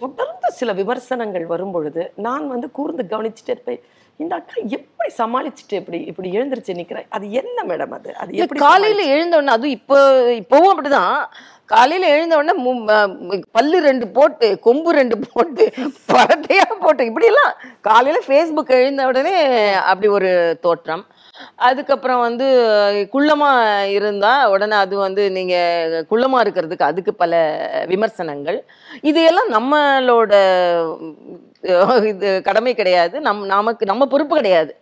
தொடர்ந்து 0.00 0.50
சில 0.50 0.72
விமர்சனங்கள் 0.72 1.46
வரும் 1.46 1.72
பொழுது 1.72 2.12
நான் 2.16 2.48
வந்து 2.48 2.70
கூர்ந்து 2.70 3.02
கவனிச்சுட்டே 3.10 3.54
இருப்பேன். 3.54 3.80
இந்த 4.20 4.34
அக்கா 4.34 4.54
எப்படி 4.76 5.10
சமாளிச்சுட்டு 5.18 5.72
இப்படி 5.72 5.98
இப்படி 6.00 6.38
எழுந்திருச்சு 6.38 6.76
நிக்கிறேன் 6.78 7.06
அது 7.08 7.30
என்ன 7.30 7.64
மேடம் 7.64 7.90
அது? 7.90 8.14
அது 8.16 8.36
எப்படி 8.36 8.60
காலையில 8.60 9.02
எழுந்த 9.02 9.36
உடனே 9.36 9.52
அதுவும் 9.52 9.70
இப்போ 9.70 9.98
இப்பவும் 10.42 10.72
அப்படிதான். 10.72 11.26
காலையில 11.66 12.08
எழுந்த 12.08 12.36
உடனே 12.36 12.54
பல்லு 13.50 13.78
ரெண்டு 13.80 14.08
போட்டு 14.08 14.58
கொம்பு 14.58 14.90
ரெண்டு 14.92 15.16
போட்டு 15.18 15.64
பரட்டையா 16.12 16.66
போட்டு 16.80 17.04
இப்படி 17.04 17.26
எல்லாம் 17.26 17.52
காலையில 17.80 18.18
ஃபேஸ்புக் 18.26 18.76
எழுந்த 18.80 19.06
உடனே 19.06 19.36
அப்படி 19.90 20.08
ஒரு 20.08 20.58
தோற்றம். 20.60 21.04
அதுக்கப்புறம் 21.68 22.22
வந்து 22.26 22.46
குள்ளமா 23.14 23.50
இருந்தா 23.96 24.32
உடனே 24.54 24.76
அது 24.84 24.94
வந்து 25.06 25.24
நீங்க 25.38 25.56
குள்ளமா 26.12 26.40
இருக்கிறதுக்கு 26.44 26.90
அதுக்கு 26.90 27.14
பல 27.24 27.42
விமர்சனங்கள். 27.92 28.60
இது 29.10 29.22
எல்லாம் 29.32 29.50
நம்மளோட 29.56 30.32
இது 32.10 32.28
கடமை 32.48 32.72
கிடையாது. 32.78 33.16
நம் 33.26 33.38
நமக்கு 33.52 33.84
நம்ம 33.90 34.06
பொறுப்பு 34.12 34.34
கிடையாது. 34.38 34.72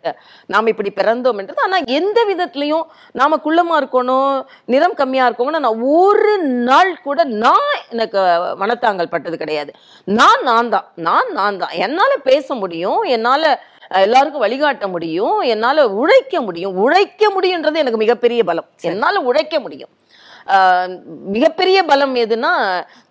நாம் 0.53 0.71
இப்படி 0.73 0.91
பிறந்தோம்ன்றது 0.97 1.63
ஆனால் 1.65 1.75
ஆனா 1.75 1.93
எந்த 1.99 2.19
விதத்துலயும் 2.31 2.87
நாம 3.21 3.39
குள்ளமா 3.45 3.75
இருக்கணும் 3.81 4.33
நிறம் 4.73 4.97
கம்மியா 5.01 5.27
இருக்கணும்னு 5.29 5.63
நான் 5.67 5.85
ஒரு 5.99 6.33
நாள் 6.69 6.93
கூட 7.07 7.25
நான் 7.45 7.71
எனக்கு 7.93 8.21
மனத்தாங்கல் 8.63 9.13
பட்டது 9.15 9.37
கிடையாது. 9.43 9.71
நான் 10.19 10.43
நான் 10.51 10.71
தான் 10.75 10.87
நான் 11.09 11.31
நான் 11.39 11.61
தான் 11.63 11.75
என்னால் 11.87 12.25
பேச 12.31 12.55
முடியும். 12.63 13.01
என்னால் 13.17 13.49
எல்லாருக்கும் 14.03 14.45
வழிகாட்ட 14.45 14.87
முடியும் 14.95 15.37
என்னால 15.55 15.87
உழைக்க 16.03 16.41
முடியும். 16.47 16.75
உழைக்க 16.85 17.31
முடியுன்றது 17.35 17.83
எனக்கு 17.83 18.03
மிகப்பெரிய 18.05 18.41
பலம். 18.51 18.69
என்னால 18.91 19.21
உழைக்க 19.31 19.61
முடியும். 19.65 19.93
மிகப்பெரிய 21.35 21.79
பலம் 21.91 22.15
எதுனா 22.23 22.51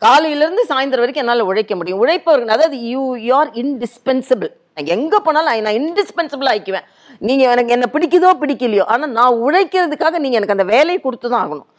காலையில 0.05 0.43
இருந்து 0.45 0.63
சாயந்தரம் 0.71 1.03
வரைக்கும் 1.03 1.25
என்னால 1.25 1.45
உழைக்க 1.51 1.75
முடியும். 1.79 2.01
உழைப்பவர்கள் 2.03 2.55
அதாவது 2.55 2.77
யூ 2.91 3.03
யூஆர் 3.29 3.51
இன்டிஸ்பென்சிபிள் 3.63 4.51
எங்க 4.95 5.15
போனாலும் 5.25 5.65
நான் 5.67 5.79
இன்டிஸ்பென்சிபிள் 5.81 6.49
ஆயிக்குவேன் 6.51 6.87
நீங்க 7.27 7.43
எனக்கு 7.55 7.75
என்ன 7.75 7.87
பிடிக்குதோ 7.95 8.29
பிடிக்கலையோ 8.41 8.85
ஆனா 8.93 9.05
நான் 9.19 9.39
உழைக்கிறதுக்காக 9.45 10.19
நீங்க 10.23 10.37
எனக்கு 10.39 10.55
அந்த 10.57 10.67
வேலையை 10.75 10.99
கொடுத்து 11.01 11.27
தான் 11.29 11.43
ஆகணும். 11.45 11.69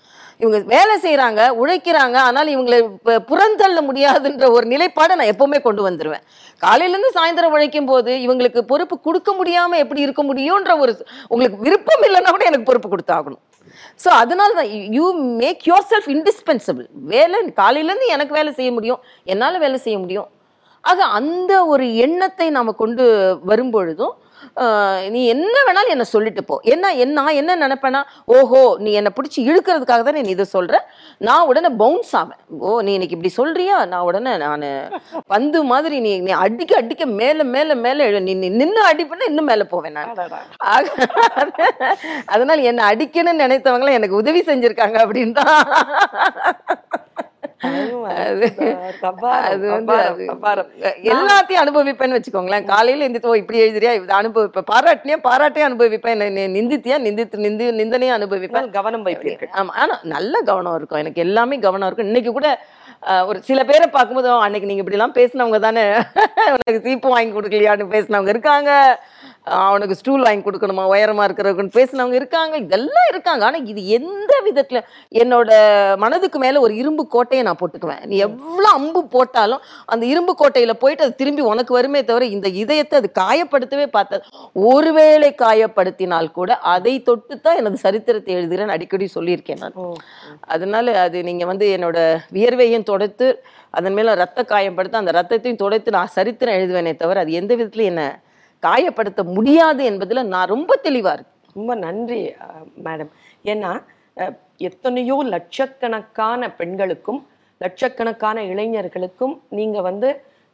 இவங்க 0.42 0.58
வேலை 0.74 0.94
செய்றாங்க 1.02 1.40
உழைக்கிறாங்க 1.62 2.16
ஆனால் 2.28 2.48
இவங்களை 2.54 2.78
புறந்தள்ள 3.30 3.80
முடியாதுன்ற 3.88 4.46
ஒரு 4.56 4.66
நிலைப்பாடை 4.72 5.14
நான் 5.18 5.32
எப்பவுமே 5.32 5.58
கொண்டு 5.66 5.82
வந்துருவேன். 5.88 6.24
காலையிலேருந்து 6.62 7.10
சாயந்தரம் 7.16 7.54
உழைக்கும் 7.56 7.88
போது 7.90 8.12
இவங்களுக்கு 8.26 8.60
பொறுப்பு 8.70 8.96
கொடுக்க 9.06 9.30
முடியாம 9.38 9.78
எப்படி 9.84 10.04
இருக்க 10.06 10.22
முடியும்ன்ற 10.30 10.74
ஒரு 10.84 10.92
உங்களுக்கு 11.32 11.58
விருப்பம் 11.66 12.04
இல்லைன்னா 12.08 12.32
கூட 12.36 12.46
எனக்கு 12.50 12.68
பொறுப்பு 12.70 12.90
கொடுத்தாகணும். 12.92 13.42
ஸோ 14.04 14.08
அதனால 14.22 14.54
தான் 14.58 14.70
you 14.96 15.06
make 15.42 15.62
your 15.70 15.88
self 15.92 16.08
indispensable 16.14 16.86
வேலை 17.14 17.38
காலையிலேருந்து 17.62 18.08
எனக்கு 18.16 18.38
வேலை 18.38 18.52
செய்ய 18.58 18.70
முடியும் 18.78 19.00
என்னால் 19.32 19.62
வேலை 19.64 19.78
செய்ய 19.86 19.98
முடியும். 20.04 20.28
ஆக 20.90 21.04
அந்த 21.18 21.52
ஒரு 21.72 21.84
எண்ணத்தை 22.04 22.46
நாம் 22.56 22.78
கொண்டு 22.82 23.04
வரும்பொழுதும் 23.50 24.14
நீ 25.14 25.20
என்ன 25.32 25.54
வேணாலும் 25.66 25.92
என்னை 25.94 26.06
சொல்லிட்டு 26.12 26.42
போ. 26.48 26.56
என்ன 26.72 26.92
என்ன 27.04 27.14
நான் 27.20 27.38
என்ன 27.40 27.52
நினைப்பேன்னா 27.62 28.00
ஓஹோ 28.36 28.60
நீ 28.84 28.90
என்னை 28.98 29.10
பிடிச்சி 29.16 29.38
இழுக்கிறதுக்காக 29.48 30.02
தான் 30.06 30.18
நீ 30.18 30.32
இதை 30.34 30.46
சொல்ற? 30.52 30.74
நான் 31.28 31.46
உடனே 31.50 31.70
பவுன்ஸ் 31.82 32.12
ஆவேன். 32.20 32.40
ஓ 32.66 32.80
நீ 32.86 32.92
இன்னைக்கு 32.96 33.16
இப்படி 33.16 33.32
சொல்றியா? 33.38 33.76
நான் 33.92 34.06
உடனே 34.08 34.32
நான் 34.44 34.66
பந்து 35.32 35.60
மாதிரி 35.72 35.96
நீ 36.06 36.12
நீ 36.26 36.32
அடிக்க 36.44 36.72
அடிக்க 36.80 37.06
மேலே 37.20 37.44
மேலே 37.54 37.76
மேலே 37.86 38.06
நீ 38.28 38.34
நின்று 38.60 38.82
அடிப்பேன்னா 38.90 39.28
இன்னும் 39.32 39.50
மேலே 39.52 39.66
போவேன் 39.74 39.96
நான். 39.98 40.14
அதனால 42.34 42.58
என்ன 42.72 42.84
அடிக்கணும்னு 42.92 43.44
நினைத்தவங்கள 43.44 43.92
எனக்கு 44.00 44.20
உதவி 44.22 44.42
செஞ்சிருக்காங்க 44.50 44.98
அப்படின்னு 45.04 45.36
தான் 45.40 45.62
அது- 49.48 49.68
வந்து. 49.68 50.24
எல்லாத்தையும் 51.02 51.62
அனுபவிப்பேன்னு 51.64 52.20
வச்சுக்கோங்களேன். 52.20 52.64
காலையில 52.64 53.08
எந்திரித்து 53.08 53.36
இப்படி 53.36 53.60
எழுதுறியா? 53.60 53.92
இதை 53.92 54.16
அனுபவிப்பேன் 54.16 54.64
பாராட்டினியா 54.72 55.16
பாராட்டியே 55.24 55.62
அனுபவிப்பேன். 55.62 56.18
என்ன- 56.18 56.58
நிந்தித்தியா? 56.60 57.06
நிந்தித்து 57.06 57.36
நிந்து 57.36 57.72
நிந்தனையும் 57.72 58.16
அனுபவிப்பேன். 58.16 58.70
கவனம் 58.70 59.06
வைப்பீர்கள் 59.06 59.48
ஆமா. 59.52 59.70
ஆனா 59.70 59.98
நல்ல 60.02 60.40
கவனம் 60.40 60.76
இருக்கும். 60.76 60.98
எனக்கு 60.98 61.22
எல்லாமே 61.22 61.58
கவனம் 61.58 61.86
இருக்கும். 61.86 62.06
இன்னைக்கு 62.06 62.32
கூட 62.32 62.60
ஒரு 63.26 63.42
சில 63.42 63.64
பேரை 63.64 63.88
பார்க்கும்போது 63.88 64.30
"ஓ, 64.30 64.38
அன்னைக்கு 64.38 64.68
நீங்க 64.68 64.82
இப்படி 64.82 65.26
எல்லாம் 65.26 65.52
பேசினவங்க 65.52 65.60
தானே. 65.60 65.88
உனக்கு 66.46 66.80
சீப்பு 66.82 67.08
வாங்கி 67.08 67.40
கொடுக்கலையான்னு 67.40 67.92
பேசினவங்க 67.94 68.28
இருக்காங்க. 68.28 69.02
அவனுக்கு 69.46 69.94
ஸ்டூல் 69.94 70.24
வாங்கி 70.26 70.42
கொடுக்கணுமா? 70.44 70.84
உயரமா 70.92 71.24
இருக்கிறவங்கன்னு 71.26 71.74
பேசினவங்க 71.76 72.16
இருக்காங்க. 72.20 72.54
இதெல்லாம் 72.56 73.08
இருக்காங்க. 73.10 73.42
ஆனா 73.44 73.58
இது 73.72 73.88
எந்த 73.96 74.32
விதத்துல 74.46 74.78
என்னோட 75.22 75.50
மனதுக்கு 75.96 76.38
மேல 76.38 76.60
ஒரு 76.60 76.74
இரும்பு 76.74 77.06
கோட்டையை 77.06 77.44
நான் 77.44 77.60
போட்டுக்குவேன். 77.60 78.02
நீ 78.06 78.16
எவ்வளவு 78.26 78.74
அம்பு 78.78 79.00
போட்டாலும் 79.06 79.62
அந்த 79.86 80.06
இரும்பு 80.06 80.34
கோட்டையில 80.40 80.74
போயிட்டு 80.82 81.04
அது 81.06 81.14
திரும்பி 81.14 81.42
உனக்கு 81.52 81.74
வருமே 81.74 82.02
தவிர 82.04 82.24
இந்த 82.36 82.48
இதயத்தை 82.62 82.98
அது 82.98 83.10
காயப்படுத்தவே 83.20 83.86
பார்த்தது 83.96 84.24
ஒருவேளை 84.70 85.34
காயப்படுத்தினால் 85.44 86.30
கூட 86.30 86.50
அதை 86.74 87.02
தொட்டு 87.02 87.40
தான் 87.40 87.56
எனது 87.56 87.78
சரித்திரத்தை 87.86 88.34
எழுதுகிறேன் 88.34 88.74
அடிக்கடி 88.76 89.08
சொல்லியிருக்கேன் 89.14 89.62
நான். 89.64 89.78
அதனால 90.54 90.98
அது 91.06 91.18
நீங்க 91.22 91.44
வந்து 91.44 91.66
என்னோட 91.76 91.98
வியர்வையும் 92.32 92.88
துடைத்து 92.90 93.28
அதன் 93.70 93.94
மேல 93.94 94.14
ரத்த 94.14 94.40
காயப்படுத்த 94.44 95.02
அந்த 95.02 95.12
ரத்தத்தையும் 95.12 95.62
துடைத்து 95.62 95.90
நான் 95.90 96.14
சரித்திரம் 96.18 96.58
எழுதுவேனே 96.58 96.96
தவிர 96.96 97.20
அது 97.20 97.32
எந்த 97.32 97.52
விதத்துல 97.56 97.90
என்ன 97.92 98.02
காயப்படுத்த 98.66 99.20
முடியாது 99.36 99.82
என்பதில் 99.90 100.30
நான் 100.34 100.52
ரொம்ப 100.54 100.76
தெளிவாக 100.86 101.14
இருக்கேன். 101.16 101.32
ரொம்ப 101.58 101.72
நன்றி 101.86 102.20
மேடம். 102.86 103.10
ஏன்னா 103.52 103.72
எத்தனையோ 104.68 105.16
லட்சக்கணக்கான 105.34 106.50
பெண்களுக்கும் 106.60 107.20
லட்சக்கணக்கான 107.60 108.38
இளைஞர்களுக்கும் 108.52 109.34
நீங்கள் 109.58 109.86
வந்து 109.88 110.08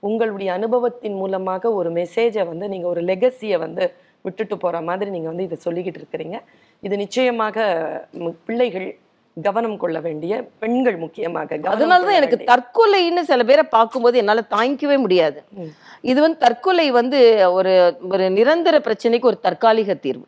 உங்களுடைய 0.09 0.51
அனுபவத்தின் 0.59 1.16
மூலமாக 1.23 1.73
ஒரு 1.79 1.88
மெசேஜை 1.99 2.44
வந்து 2.51 2.66
நீங்கள் 2.73 2.90
ஒரு 2.92 3.03
லெகசியை 3.11 3.57
வந்து 3.64 3.85
விட்டுட்டு 4.27 4.57
போகிற 4.62 4.81
மாதிரி 4.88 5.11
நீங்கள் 5.14 5.33
வந்து 5.33 5.46
இதை 5.49 5.57
சொல்லிக்கிட்டு 5.66 6.01
இருக்கிறீங்க. 6.03 6.37
இது 6.87 6.94
நிச்சயமாக 7.05 7.66
பிள்ளைகள் 8.46 8.88
கவனம் 9.42 9.76
கொள்ள 9.76 10.00
வேண்டிய 10.00 10.42
பெண்கள் 10.59 10.96
முக்கியமாக 10.96 11.57
அதனாலதான் 11.57 12.18
எனக்கு 12.20 12.38
தற்கொலைன்னு 12.53 13.20
சில 13.20 13.44
பேரை 13.44 13.64
பார்க்கும்போது 13.76 14.18
என்னால 14.18 14.42
தாங்கிக்கவே 14.50 14.98
முடியாது. 14.98 15.44
இது 16.00 16.20
வந்து 16.20 16.38
தற்கொலை 16.38 16.90
வந்து 16.90 17.18
ஒரு 17.53 17.72
ஒரு 18.11 18.31
நிரந்தர 18.31 18.79
பிரச்சனைக்கு 18.79 19.31
ஒரு 19.33 19.40
தற்காலிக 19.40 19.94
தீர்வு. 19.94 20.26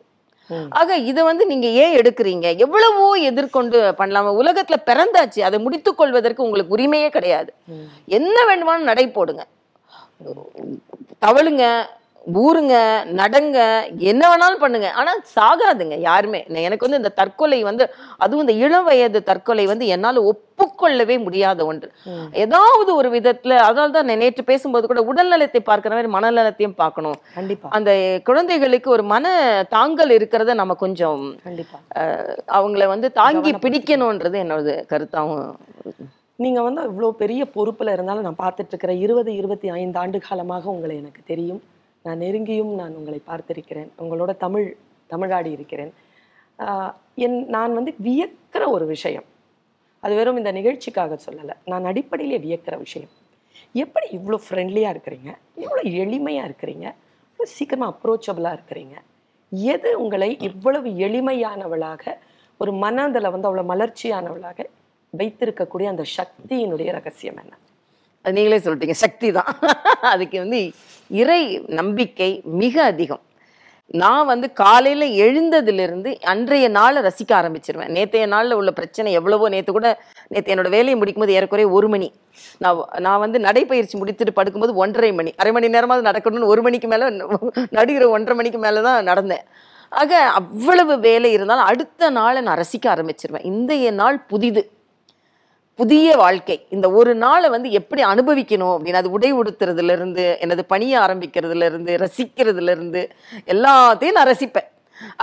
ஆக 0.69 0.97
இதை 0.97 1.23
வந்து 1.23 1.45
நீங்க 1.45 1.67
ஏன் 1.67 1.95
எடுக்கிறீங்க? 1.97 2.47
எவ்வளவோ 2.57 3.05
எதிர்கொண்டு 3.29 3.77
பண்ணலாம. 3.97 4.33
உலகத்துல 4.41 4.77
பிறந்தாச்சு. 4.85 5.39
அதை 5.39 5.59
முடித்துக் 5.59 5.97
கொள்வதற்கு 5.97 6.43
உங்களுக்கு 6.43 6.75
உரிமையே 6.77 7.09
கிடையாது. 7.09 7.53
என்ன 8.05 8.37
வேண்டுமானும் 8.49 8.89
நடை 8.91 9.07
போடுங்க. 9.09 9.45
தவழுங்க. 11.25 11.65
ஊருங்க 12.41 12.75
நடங்க 13.19 13.57
என்ன 14.11 14.23
வேணாலும் 14.31 14.61
பண்ணுங்க. 14.61 14.89
ஆனா 14.99 15.11
சாகாதுங்க 15.35 15.95
யாருமே. 16.09 16.39
எனக்கு 16.67 16.85
வந்து 16.85 16.99
இந்த 17.01 17.11
தற்கொலை 17.19 17.59
வந்து 17.69 17.85
அதுவும் 18.23 18.43
இந்த 18.45 18.55
இளம் 18.65 18.87
வயது 18.89 19.19
தற்கொலை 19.29 19.65
வந்து 19.71 19.85
என்னால 19.95 20.21
ஒப்புக்கொள்ளவே 20.31 21.17
முடியாத 21.25 21.59
ஒன்று. 21.71 21.87
ஏதாவது 22.43 22.91
ஒரு 22.99 23.09
விதத்துல 23.15 23.57
அதனால 23.67 23.93
தான் 23.97 24.09
நேற்று 24.23 24.43
பேசும்போது 24.51 24.87
கூட 24.91 25.03
உடல் 25.11 25.31
நலத்தை 25.33 25.61
பார்க்கிற 25.69 25.93
மாதிரி 25.95 26.11
மனநலத்தையும் 26.15 26.79
பார்க்கணும். 26.81 27.19
கண்டிப்பா. 27.37 27.73
அந்த 27.77 27.91
குழந்தைகளுக்கு 28.29 28.89
ஒரு 28.95 29.05
மன 29.13 29.35
தாங்கல் 29.75 30.15
இருக்கிறத 30.17 30.55
நம்ம 30.61 30.77
கொஞ்சம் 30.85 31.21
அவங்கள 32.59 32.87
வந்து 32.93 33.09
தாங்கி 33.21 33.53
பிடிக்கணும்ன்றது 33.65 34.39
என்னோட 34.45 34.77
கருத்தாவும். 34.93 35.45
நீங்க 36.43 36.59
வந்து 36.69 36.81
இவ்வளோ 36.89 37.11
பெரிய 37.23 37.41
பொறுப்புல 37.57 37.91
இருந்தாலும் 37.95 38.25
நான் 38.27 38.41
பார்த்துட்டு 38.45 38.71
இருக்கிற 38.73 38.93
இருபது 39.05 39.31
இருபத்தி 39.41 39.67
ஐந்து 39.79 39.99
ஆண்டு 40.03 40.17
காலமாக 40.29 40.73
உங்களை 40.75 40.95
எனக்கு 41.03 41.21
தெரியும். 41.33 41.61
நான் 42.05 42.21
நெருங்கியும் 42.23 42.73
நான் 42.81 42.97
உங்களை 42.99 43.19
பார்த்திருக்கிறேன். 43.29 43.89
உங்களோட 44.03 44.31
தமிழ் 44.45 44.67
தமிழாடி 45.13 45.51
இருக்கிறேன். 45.57 45.91
என் 47.25 47.37
நான் 47.55 47.77
வந்து 47.77 47.91
வியக்கிற 48.07 48.63
ஒரு 48.75 48.85
விஷயம். 48.93 49.27
அது 50.03 50.13
வெறும் 50.19 50.39
இந்த 50.41 50.51
நிகழ்ச்சிக்காக 50.59 51.17
சொல்லலை. 51.25 51.55
நான் 51.71 51.85
அடிப்படையிலே 51.91 52.39
வியக்கிற 52.45 52.75
விஷயம். 52.85 53.11
எப்படி 53.83 54.07
இவ்வளோ 54.17 54.37
ஃப்ரெண்ட்லியாக 54.45 54.93
இருக்கிறீங்க? 54.95 55.31
இவ்வளோ 55.63 55.83
எளிமையாக 56.03 56.47
இருக்கிறீங்க? 56.49 56.85
இவ்வளோ 57.31 57.49
சீக்கிரமாக 57.57 57.93
அப்ரோச்சபிளாக 57.93 58.57
இருக்கிறீங்க? 58.57 58.95
எது 59.73 59.89
உங்களை 60.03 60.29
இவ்வளவு 60.49 60.89
எளிமையானவளாக 61.07 62.03
ஒரு 62.61 62.71
மனதில் 62.83 63.33
வந்து 63.33 63.47
அவ்வளோ 63.49 63.65
மலர்ச்சியானவளாக 63.73 64.59
வைத்திருக்கக்கூடிய 65.13 65.87
அந்த 65.93 66.03
சக்தியினுடைய 66.17 66.89
ரகசியம் 66.97 67.39
என்ன? 67.43 67.53
அது 68.23 68.35
நீங்களே 68.37 68.59
சொல்லிட்டீங்க. 68.65 68.97
சக்தி 69.03 69.29
தான் 69.37 69.51
அதுக்கு 70.13 70.37
வந்து 70.43 70.59
இறை 71.21 71.43
நம்பிக்கை 71.79 72.31
மிக 72.63 72.75
அதிகம். 72.91 73.23
நான் 74.01 74.29
வந்து 74.29 74.47
காலையில 74.61 75.05
எழுந்ததுலேருந்து 75.23 76.11
அன்றைய 76.31 76.67
நாளை 76.77 76.99
ரசிக்க 77.07 77.31
ஆரம்பிச்சிருவேன். 77.39 77.91
நேற்றைய 77.95 78.25
நாளில் 78.33 78.57
உள்ள 78.59 78.71
பிரச்சனை 78.77 79.09
எவ்வளவோ 79.19 79.49
நேற்று 79.53 79.71
கூட 79.77 79.89
நேற்று 80.33 80.53
என்னோட 80.53 80.69
வேலையை 80.75 80.95
முடிக்கும்போது 80.99 81.35
ஏறக்குறைய 81.37 81.67
ஒரு 81.77 81.87
மணி. 81.93 82.07
நான் 82.63 82.79
நான் 83.05 83.21
வந்து 83.23 83.39
நடைப்பயிற்சி 83.47 83.97
முடித்துட்டு 84.01 84.33
படுக்கும்போது 84.39 84.73
ஒன்றரை 84.83 85.11
மணி. 85.19 85.33
அரை 85.41 85.51
மணி 85.57 85.73
நேரமாவது 85.75 86.09
நடக்கணும்னு 86.09 86.51
ஒரு 86.53 86.63
மணிக்கு 86.67 86.89
மேலே 86.93 87.09
நடுகிற 87.77 88.07
ஒன்றரை 88.15 88.37
மணிக்கு 88.39 88.61
மேலே 88.65 88.81
தான் 88.87 89.07
நடந்தேன். 89.11 89.45
ஆக 90.01 90.21
அவ்வளவு 90.39 90.93
வேலை 91.07 91.31
இருந்தாலும் 91.37 91.69
அடுத்த 91.71 92.09
நாளை 92.19 92.41
நான் 92.47 92.61
ரசிக்க 92.63 92.87
ஆரம்பிச்சிருவேன். 92.95 93.45
இன்றைய 93.51 93.91
நாள் 94.01 94.19
புதிது. 94.31 94.63
புதிய 95.75 96.15
வாழ்க்கை. 96.17 96.65
இந்த 96.69 96.91
ஒரு 96.91 97.15
நாளை 97.15 97.49
வந்து 97.49 97.71
எப்படி 97.71 98.03
அனுபவிக்கணும் 98.03 98.73
அப்படின்னு 98.73 99.01
அது 99.01 99.11
உடை 99.11 99.33
உடுத்துறதுல 99.33 99.91
இருந்து 99.91 100.37
எனது 100.41 100.65
பணியை 100.65 101.01
ஆரம்பிக்கிறதுல 101.01 101.65
இருந்து 101.65 101.97
ரசிக்கிறதுல 101.97 102.71
இருந்து 102.71 103.11
எல்லாத்தையும் 103.47 104.11
நான் 104.11 104.27
ரசிப்பேன். 104.27 104.71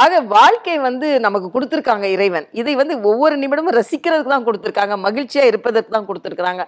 ஆக 0.05 0.21
வாழ்க்கை 0.37 0.77
வந்து 0.89 1.09
நமக்கு 1.27 1.49
கொடுத்துருக்காங்க 1.55 2.07
இறைவன். 2.17 2.47
இதை 2.61 2.75
வந்து 2.81 2.95
ஒவ்வொரு 3.11 3.37
நிமிடமும் 3.43 3.79
ரசிக்கிறதுக்கு 3.81 4.35
தான் 4.35 4.49
கொடுத்துருக்காங்க. 4.49 4.97
மகிழ்ச்சியா 5.07 5.45
இருப்பதற்கு 5.51 5.97
தான் 5.97 6.09
கொடுத்துருக்காங்க 6.11 6.65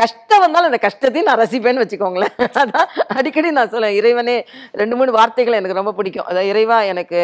கஷ்டம் 0.00 0.42
வந்தாலும் 0.42 0.68
அந்த 0.70 0.78
கஷ்டத்தையும் 0.84 1.28
நான் 1.28 1.40
ரசிப்பேன்னு 1.40 1.82
வச்சுக்கோங்களேன். 1.82 2.34
அதான் 2.62 2.90
அடிக்கடி 3.18 3.48
நான் 3.56 3.72
சொல்லுவேன் 3.72 3.96
இறைவனே 4.00 4.36
ரெண்டு 4.80 4.94
மூணு 4.98 5.10
வார்த்தைகள் 5.16 5.58
எனக்கு 5.58 5.78
ரொம்ப 5.80 5.92
பிடிக்கும். 5.98 6.28
அதான் 6.30 6.48
இறைவா 6.52 6.78
எனக்கு 6.92 7.20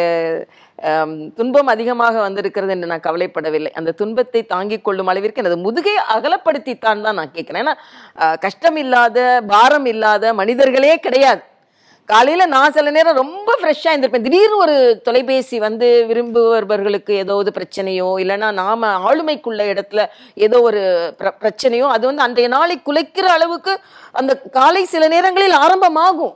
துன்பம் 1.37 1.71
அதிகமாக 1.73 2.15
வந்திருக்கிறது 2.25 2.73
என்று 2.75 2.91
நான் 2.91 3.05
கவலைப்படவில்லை. 3.07 3.71
அந்த 3.79 3.93
துன்பத்தை 4.01 4.41
தாங்கிக் 4.53 4.85
கொள்ளும் 4.87 5.11
அளவிற்கு 5.13 5.43
எனது 5.43 5.57
முதுகை 5.67 5.95
அகலப்படுத்தித்தான் 6.15 7.05
தான் 7.07 7.19
நான் 7.19 7.35
கேட்கிறேன். 7.37 7.63
ஏன்னா 7.65 7.75
கஷ்டம் 8.45 8.79
இல்லாத 8.83 9.19
பாரம் 9.53 9.89
இல்லாத 9.93 10.33
மனிதர்களே 10.41 10.95
கிடையாது. 11.07 11.43
காலையில 12.09 12.45
நான் 12.45 12.71
சில 12.71 12.91
நேரம் 12.91 13.15
ரொம்ப 13.15 13.57
ஃப்ரெஷ்ஷாக 13.59 13.91
இருந்திருப்பேன் 13.91 14.21
திடீர்னு 14.21 14.57
ஒரு 14.57 14.75
தொலைபேசி 15.03 15.59
வந்து 15.59 15.87
விரும்புபவர்களுக்கு 16.07 17.09
ஏதாவது 17.15 17.51
பிரச்சனையோ 17.51 18.07
இல்லைன்னா 18.19 18.51
நாம 18.53 18.87
ஆளுமைக்குள்ள 19.07 19.63
இடத்துல 19.65 20.03
ஏதோ 20.37 20.61
ஒரு 20.61 20.81
பிர- 21.19 21.35
பிரச்சனையோ 21.41 21.87
அது 21.87 22.05
வந்து 22.05 22.21
அன்றைய 22.21 22.47
நாளை 22.47 22.81
குலைக்கிற 22.85 23.25
அளவுக்கு 23.29 23.73
அந்த 24.11 24.33
காலை 24.51 24.85
சில 24.85 25.07
நேரங்களில் 25.07 25.55
ஆரம்பமாகும். 25.59 26.33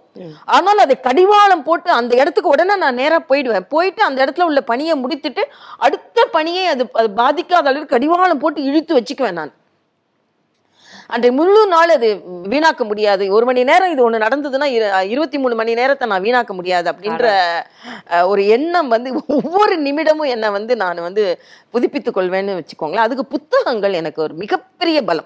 ஆனால் 0.47 0.77
அதை 0.77 0.99
கடிவாளம் 0.99 1.63
போட்டு 1.63 1.89
அந்த 1.91 2.15
இடத்துக்கு 2.15 2.49
உடனே 2.49 2.75
நான் 2.75 2.95
நேரா 2.95 3.19
போயிடுவேன். 3.29 3.65
போயிட்டு 3.69 4.03
அந்த 4.03 4.25
இடத்துல 4.25 4.41
உள்ள 4.41 4.61
பணியை 4.63 5.03
முடித்துட்டு 5.03 5.45
அடுத்த 5.77 6.25
பணியை 6.31 6.67
அது 6.67 6.89
அது 6.93 7.09
பாதிக்காத 7.15 7.65
அளவுக்கு 7.65 7.95
கடிவாளம் 7.95 8.39
போட்டு 8.39 8.63
இழுத்து 8.63 8.97
வச்சுக்குவேன் 8.97 9.31
நான். 9.31 9.53
அன்றைய 11.13 11.35
முழு 11.35 11.67
நாள் 11.67 11.89
அது 11.89 12.07
வீணாக்க 12.43 12.83
முடியாது. 12.83 13.33
ஒரு 13.33 13.45
மணி 13.45 13.63
நேரம் 13.63 13.91
இது 13.91 14.01
ஒண்ணு 14.05 14.13
நடந்ததுன்னா 14.13 14.67
இரு- 14.67 15.07
இருபத்தி 15.07 15.37
மூணு 15.37 15.55
மணி 15.55 15.73
நேரத்தை 15.73 16.07
நான் 16.07 16.21
வீணாக்க 16.21 16.47
முடியாது 16.47 16.91
அப்படின்ற 16.91 17.27
ஒரு 18.27 18.47
எண்ணம் 18.47 18.87
வந்து 18.87 19.23
ஒவ்வொரு 19.27 19.81
நிமிடமும் 19.81 20.27
என்னை 20.27 20.49
வந்து 20.49 20.75
நான் 20.75 21.01
வந்து 21.01 21.39
புதுப்பித்துக் 21.69 22.17
கொள்வேன்னு 22.17 22.55
வச்சுக்கோங்களேன். 22.55 23.05
அதுக்கு 23.05 23.25
புத்தகங்கள் 23.25 23.93
எனக்கு 23.93 24.21
ஒரு 24.21 24.33
மிகப்பெரிய 24.33 25.03
பலம். 25.03 25.25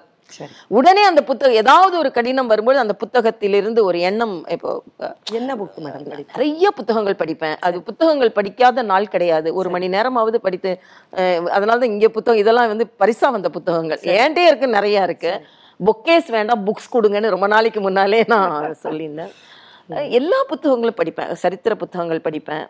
உடனே 0.68 1.02
அந்த 1.02 1.22
புத்தகம் 1.22 1.56
ஏதாவது 1.56 1.98
ஒரு 1.98 2.10
கடினம் 2.10 2.46
வரும்போது 2.46 2.78
அந்த 2.78 2.94
புத்தகத்திலிருந்து 2.96 3.82
ஒரு 3.82 4.00
எண்ணம் 4.00 4.46
இப்போ 4.48 4.82
என்ன 5.32 5.54
புக் 5.54 5.78
மேடம் 5.78 6.24
நிறைய 6.34 6.70
புத்தகங்கள் 6.70 7.14
படிப்பேன். 7.14 7.56
அது 7.60 7.82
புத்தகங்கள் 7.82 8.32
படிக்காத 8.32 8.82
நாள் 8.82 9.08
கிடையாது. 9.08 9.54
ஒரு 9.54 9.70
மணி 9.70 9.88
நேரமாவது 9.88 10.40
படித்து 10.40 10.78
அதனால 11.50 11.78
தான் 11.78 11.90
இங்க 11.90 12.08
புத்தகம் 12.08 12.40
இதெல்லாம் 12.40 12.66
வந்து 12.66 12.86
பரிசா 13.00 13.30
வந்த 13.30 13.50
புத்தகங்கள். 13.50 13.98
ஏன்டே 14.00 14.46
இருக்கு 14.46 14.66
நிறைய 14.68 15.02
இருக்கு. 15.02 15.32
பொக்கேஸ் 15.80 16.28
வேண்டாம் 16.30 16.64
புக்ஸ் 16.66 16.92
கொடுங்கன்னு 16.92 17.34
ரொம்ப 17.34 17.46
நாளைக்கு 17.48 17.80
முன்னாலே 17.82 18.20
நான் 18.28 18.54
சொல்லியிருந்தேன். 18.84 19.32
எல்லா 20.16 20.38
புத்தகங்களும் 20.48 20.98
படிப்பேன். 20.98 21.32
சரித்திர 21.38 21.74
புத்தகங்கள் 21.76 22.24
படிப்பேன். 22.24 22.66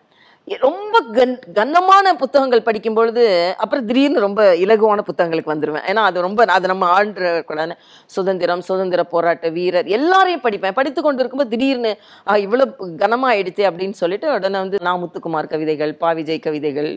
ரொம்ப 0.49 0.99
கன் 1.17 1.33
கனமான 1.57 2.13
புத்தகங்கள் 2.21 2.65
படிக்கும் 2.65 2.95
பொழுது 2.95 3.23
அப்புறம் 3.59 3.87
திடீர்னு 3.87 4.21
ரொம்ப 4.21 4.43
இலகுவான 4.61 5.01
புத்தகங்களுக்கு 5.09 5.53
வந்துருவேன். 5.53 5.85
ஏன்னா 5.91 6.03
அது 6.09 6.23
ரொம்ப 6.23 6.47
அது 6.55 6.71
நம்ம 6.71 6.85
ஆழ்ற 6.95 7.33
கூடாது 7.43 7.75
சுதந்திரம் 8.11 8.63
சுதந்திர 8.69 9.03
போராட்ட 9.11 9.49
வீரர் 9.57 9.89
எல்லாரையும் 9.97 10.45
படிப்பேன். 10.45 10.77
படித்து 10.79 11.03
கொண்டு 11.03 11.23
இருக்கும்போது 11.23 11.53
திடீர்னு 11.55 11.93
ஆ, 12.27 12.37
இவ்வளவு 12.47 12.71
கனமாயிடுச்சு 13.03 13.65
அப்படின்னு 13.69 13.99
சொல்லிட்டு 14.01 14.29
உடனே 14.35 14.59
வந்து 14.59 14.81
நா 14.83 14.95
முத்துக்குமார் 15.03 15.53
கவிதைகள் 15.53 15.93
பா. 15.97 16.11
விஜய் 16.19 16.45
கவிதைகள் 16.47 16.91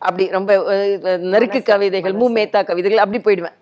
அப்படி 0.00 0.26
ரொம்ப 0.32 0.50
அஹ், 0.72 0.98
நெருக்கு 1.32 1.62
கவிதைகள் 1.70 2.18
மு. 2.20 2.28
மேத்தா 2.36 2.62
கவிதைகள் 2.64 3.04
அப்படி 3.04 3.20
போயிடுவேன். 3.22 3.56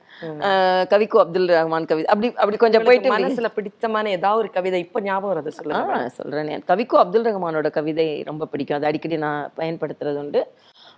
கவிக்கோ 0.90 1.18
அப்துல் 1.22 1.48
ரஹ்மான் 1.52 1.88
கவிதை 1.88 2.06
அப்படி 2.06 2.28
அப்படி 2.34 2.56
கொஞ்சம் 2.56 2.86
போயிட்டு 2.86 3.08
மனசுல 3.16 3.48
பிடித்தமான 3.56 4.10
ஏதாவது 4.10 4.40
ஒரு 4.40 4.50
கவிதை 4.50 4.80
இப்ப 4.80 5.00
ஞாபகம் 5.02 5.32
வருது 5.32 5.52
சொல்லுங்க. 5.56 5.80
சொல்றேன். 6.16 6.62
கவிக்கோ 6.68 6.96
அப்துல் 7.02 7.26
ரஹ்மானோட 7.28 7.70
கவிதை 7.70 8.08
ரொம்ப 8.24 8.46
பிடிக்கும். 8.46 8.78
அது 8.78 8.86
அடிக்கடி 8.86 9.18
நான் 9.20 9.52
பயன்படுத்துறது 9.56 10.18
உண்டு. 10.18 10.42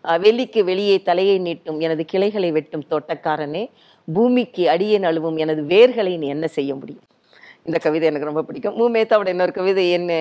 அஹ், 0.05 0.21
வெளிக்கு 0.21 0.61
வெளியே 0.65 0.97
தலையை 1.03 1.37
நீட்டும் 1.41 1.81
எனது 1.81 2.05
கிளைகளை 2.07 2.51
வெட்டும் 2.53 2.89
தோட்டக்காரனே 2.91 3.65
பூமிக்கு 4.09 4.65
அடியே 4.71 4.99
நழுவும் 4.99 5.39
எனது 5.39 5.63
வேர்களை 5.73 6.15
நீ 6.19 6.29
என்ன 6.29 6.47
செய்ய 6.53 6.73
முடியும்? 6.75 7.05
இந்த 7.69 7.79
கவிதை 7.85 8.05
எனக்கு 8.11 8.29
ரொம்ப 8.29 8.43
பிடிக்கும். 8.49 8.77
மு 8.79 8.85
மேத்தாவோட 8.95 9.29
இன்னொரு 9.35 9.53
கவிதை 9.59 9.85
என்ன? 9.97 10.13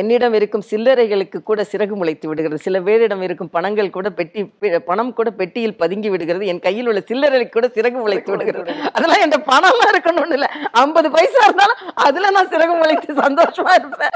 என்னிடம் 0.00 0.34
இருக்கும் 0.38 0.64
சில்லறைகளுக்கு 0.70 1.38
கூட 1.50 1.60
சிறகு 1.72 1.94
முளைத்து 2.00 2.26
விடுகிறது. 2.30 2.64
சில 2.66 2.80
பேரிடம் 2.88 3.22
இருக்கும் 3.26 3.52
பணங்கள் 3.56 3.94
கூட 3.96 4.08
பெட்டி 4.18 4.42
பணம் 4.90 5.12
கூட 5.18 5.30
பெட்டியில் 5.40 5.76
பதுங்கி 5.82 6.08
விடுகிறது. 6.14 6.44
என் 6.52 6.62
கையில் 6.66 6.88
உள்ள 6.92 7.02
சில்லறைகளுக்கு 7.10 7.56
கூட 7.58 7.70
சிறகு 7.76 7.98
முளைத்து 8.04 8.32
விடுகிறது. 8.34 8.74
அதெல்லாம் 8.96 9.22
என் 9.26 9.48
பணம்லாம் 9.52 9.92
இருக்கணும்னு 9.94 10.36
இல்லை. 10.38 10.50
ஐம்பது 10.84 11.10
பைசா 11.16 11.42
இருந்தாலும் 11.48 11.80
அதுல 12.06 12.32
நான் 12.36 12.52
சிறகு 12.54 12.76
முளைத்து 12.82 13.18
சந்தோஷமா 13.24 13.74
இருப்பேன். 13.80 14.14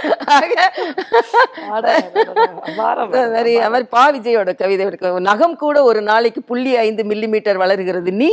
மாதிரி 3.32 3.54
அது 3.64 3.72
மாதிரி 3.72 3.88
பா 3.96 4.04
விஜயோட 4.16 4.50
கவிதை 4.62 4.86
இருக்கு 4.86 5.26
நகம் 5.30 5.58
கூட 5.64 5.76
ஒரு 5.90 6.00
நாளைக்கு 6.10 6.40
புள்ளி 6.50 6.72
ஐந்து 6.86 7.02
மில்லி 7.10 7.28
மீட்டர் 7.34 7.62
வளர்கிறது 7.64 8.12
நீ 8.22 8.30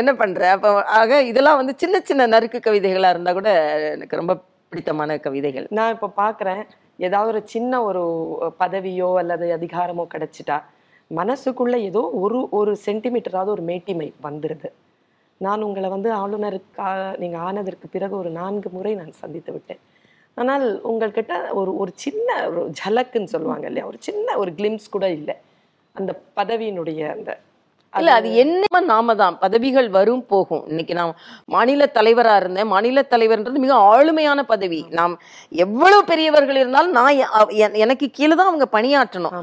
என்ன 0.00 0.10
பண்ணுற 0.20 0.42
அப்போ 0.54 0.68
ஆக 0.98 1.18
இதெல்லாம் 1.30 1.58
வந்து 1.60 1.74
சின்ன 1.82 1.96
சின்ன 2.08 2.26
நறுக்கு 2.34 2.58
கவிதைகளாக 2.66 3.14
இருந்தால் 3.14 3.38
கூட 3.38 3.50
எனக்கு 3.94 4.20
ரொம்ப 4.20 4.34
பிடித்தமான 4.72 5.18
கவிதைகள். 5.26 5.66
நான் 5.78 5.92
இப்போ 5.96 6.08
பார்க்குறேன் 6.22 6.62
ஏதாவது 7.06 7.30
ஒரு 7.32 7.42
சின்ன 7.54 7.82
ஒரு 7.88 8.02
பதவியோ 8.62 9.10
அல்லது 9.22 9.46
அதிகாரமோ 9.56 10.04
கிடைச்சிட்டா 10.14 10.56
மனசுக்குள்ள 11.10 11.76
ஏதோ 11.88 12.02
ஒரு 12.22 12.38
ஒரு 12.58 12.72
சென்டிமீட்டராவது 12.86 13.50
ஒரு 13.56 13.62
மேட்டிமை 13.70 14.08
வந்துடுது 14.26 14.70
நான் 15.40 15.64
உங்களை 15.66 15.88
வந்து 15.94 16.10
ஆளுநருக்கா 16.22 16.88
நீங்கள் 17.22 17.44
ஆனதற்கு 17.48 17.86
பிறகு 17.94 18.14
ஒரு 18.22 18.30
நான்கு 18.40 18.68
முறை 18.76 18.92
நான் 19.00 19.20
சந்தித்து 19.22 19.50
விட்டேன். 19.52 19.82
ஆனால் 20.36 20.64
உங்கள்கிட்ட 20.90 21.34
ஒரு 21.60 21.70
ஒரு 21.82 21.92
சின்ன 22.04 22.28
ஒரு 22.48 22.62
ஜலக்குன்னு 22.80 23.32
சொல்லுவாங்க 23.34 23.66
இல்லையா? 23.70 23.86
ஒரு 23.90 23.98
சின்ன 24.08 24.36
ஒரு 24.42 24.50
கிளிம்ஸ் 24.58 24.94
கூட 24.96 25.06
இல்லை. 25.18 25.36
அந்த 25.96 26.12
பதவியினுடைய 26.38 27.00
அந்த 27.16 27.30
இல்ல 28.00 28.10
அது 28.18 28.28
என்ன 28.42 28.80
நாம 28.90 29.14
தான். 29.20 29.34
பதவிகள் 29.44 29.88
வரும் 29.96 30.24
போகும். 30.32 30.62
இன்னைக்கு 30.70 30.94
நான் 30.98 31.12
மாநில 31.54 31.88
தலைவரா 31.98 32.34
இருந்தேன் 32.40 32.68
மாநில 32.72 33.04
தலைவர்ன்றது 33.12 33.62
மிக 33.64 33.74
ஆளுமையான 33.92 34.40
பதவி. 34.52 34.80
நாம் 34.98 35.14
எவ்வளவு 35.64 36.02
பெரியவர்கள் 36.10 36.60
இருந்தாலும் 36.62 36.96
நான் 36.98 37.20
எனக்கு 37.84 38.08
கீழே 38.18 38.34
தான் 38.34 38.50
அவங்க 38.52 38.68
பணியாற்றணும். 38.76 39.36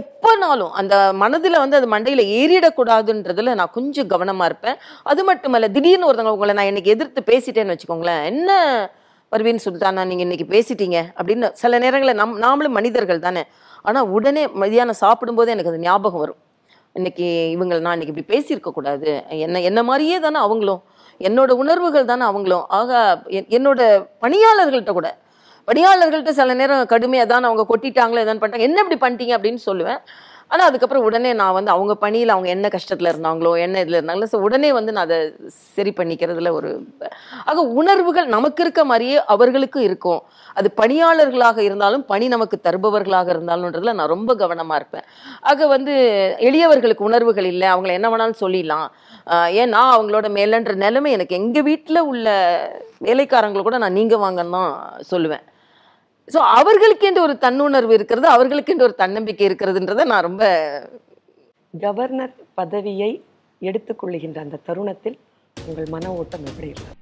எப்பனாலும் 0.00 0.72
அந்த 0.82 0.94
மனதுல 1.22 1.60
வந்து 1.64 1.78
அது 1.80 1.88
மண்டையில 1.94 2.24
ஏறிடக்கூடாதுன்றதுல 2.40 3.54
நான் 3.60 3.74
கொஞ்சம் 3.78 4.10
கவனமா 4.14 4.46
இருப்பேன். 4.50 4.78
அது 5.12 5.24
மட்டுமல்ல 5.30 5.68
திடீர்னு 5.76 6.08
ஒருத்தவங்க 6.10 6.36
உங்களை 6.38 6.54
நான் 6.60 6.70
இன்னைக்கு 6.72 6.94
எதிர்த்து 6.96 7.22
பேசிட்டேன்னு 7.32 7.74
வச்சுக்கோங்களேன். 7.74 8.24
என்ன 8.32 8.50
பர்வீன் 9.32 9.64
சுல்தானா 9.64 10.02
நீங்க 10.08 10.24
இன்னைக்கு 10.26 10.46
பேசிட்டீங்க? 10.54 10.98
அப்படின்னு 11.18 11.46
சில 11.60 11.78
நேரங்களில் 11.84 12.20
நம் 12.22 12.34
நாமளும் 12.42 12.76
மனிதர்கள் 12.78 13.26
தானே. 13.26 13.42
ஆனா 13.88 14.00
உடனே 14.16 14.42
மதியானம் 14.62 15.02
சாப்பிடும்போது 15.04 15.52
எனக்கு 15.54 15.70
அது 15.72 15.84
ஞாபகம் 15.86 16.22
வரும். 16.24 16.40
இன்னைக்கு 16.94 17.50
இவங்க 17.50 17.78
நான் 17.78 18.00
இன்னைக்கு 18.00 18.22
இப்படி 18.22 18.44
பேசியிருக்க 18.44 18.72
கூடாது. 18.72 19.24
என்ன 19.28 19.60
என்ன 19.60 19.82
மாதிரியே 19.82 20.18
தானே 20.18 20.38
அவங்களும். 20.38 20.82
என்னோட 21.18 21.50
உணர்வுகள் 21.50 22.04
தானே 22.04 22.24
அவங்களும். 22.24 22.64
ஆக 22.68 23.22
என்- 23.26 23.48
என்னோட 23.48 24.08
பணியாளர்கள்ட்ட 24.20 24.90
கூட. 24.90 25.18
பணியாளர்கள்ட்ட 25.66 26.28
சில 26.28 26.54
நேரம் 26.54 26.86
கடுமையாக 26.86 27.30
தான் 27.30 27.44
அவங்க 27.44 27.66
கொட்டிட்டாங்களோ 27.68 28.18
எதாவது 28.18 28.34
பண்ணிட்டாங்க. 28.34 28.58
என்ன 28.58 28.84
இப்படி 28.88 29.14
பண்ணிட்டீங்க? 29.14 29.36
அப்படின்னு 29.36 29.58
சொல்லுவேன். 29.66 29.98
ஆனால் 30.52 30.66
அதுக்கப்புறம் 30.68 31.04
உடனே 31.08 31.30
நான் 31.40 31.54
வந்து 31.56 31.70
அவங்க 31.74 31.94
பணியில் 32.04 32.32
அவங்க 32.34 32.48
என்ன 32.54 32.66
கஷ்டத்தில் 32.74 33.10
இருந்தாங்களோ 33.12 33.52
என்ன 33.64 33.80
இதில் 33.84 33.98
இருந்தாங்களோ 33.98 34.28
ஸோ 34.32 34.40
உடனே 34.46 34.70
வந்து 34.78 34.94
நான் 34.96 35.06
அதை 35.08 35.18
சரி 35.76 35.92
பண்ணிக்கிறதுல 35.98 36.50
ஒரு 36.58 36.70
ஆக 37.50 37.62
உணர்வுகள் 37.80 38.26
நமக்கு 38.36 38.62
இருக்க 38.64 38.82
மாதிரியே 38.90 39.18
அவர்களுக்கும் 39.34 39.86
இருக்கும். 39.88 40.20
அது 40.58 40.68
பணியாளர்களாக 40.80 41.58
இருந்தாலும் 41.68 42.04
பணி 42.12 42.26
நமக்கு 42.34 42.56
தருபவர்களாக 42.66 43.30
இருந்தாலும்ன்றதுல 43.34 43.94
நான் 44.00 44.12
ரொம்ப 44.14 44.34
கவனமாக 44.42 44.80
இருப்பேன். 44.80 45.06
ஆக 45.52 45.66
வந்து 45.74 45.94
எளியவர்களுக்கு 46.48 47.08
உணர்வுகள் 47.10 47.48
இல்லை 47.52 47.68
அவங்கள 47.74 47.92
என்ன 47.98 48.10
வேணாலும் 48.14 48.42
சொல்லிடலாம். 48.44 48.88
ஏன்னா 49.30 49.62
ஏன் 49.62 49.72
நான் 49.76 49.94
அவங்களோட 49.96 50.26
மேலன்ற 50.38 50.72
நிலைமை 50.84 51.10
எனக்கு 51.16 51.38
எங்கள் 51.40 51.66
வீட்டில் 51.70 52.06
உள்ள 52.10 52.28
வேலைக்காரங்களை 53.08 53.62
கூட 53.64 53.78
நான் 53.84 53.98
நீங்கள் 54.00 54.22
வாங்கன்னு 54.24 54.56
தான் 54.58 54.72
சொல்லுவேன். 55.12 55.44
ஸோ 56.28 56.40
அவர்களுக்கென்று 56.54 57.20
ஒரு 57.22 57.34
தன்னுணர்வு 57.36 57.94
இருக்கிறது 57.94 58.26
அவர்களுக்கென்று 58.28 58.84
ஒரு 58.84 58.94
தன்னம்பிக்கை 58.94 59.46
இருக்கிறதுன்றதை 59.48 60.04
நான் 60.04 60.26
ரொம்ப 60.26 60.44
கவர்னர் 61.74 62.34
பதவியை 62.54 63.10
எடுத்துக்கொள்ளுகின்ற 63.62 64.38
அந்த 64.40 64.62
தருணத்தில் 64.66 65.18
உங்கள் 65.56 65.88
மன 65.88 66.12
ஓட்டம் 66.14 66.46
எப்படி 66.46 66.72
இருக்கும் 66.72 67.00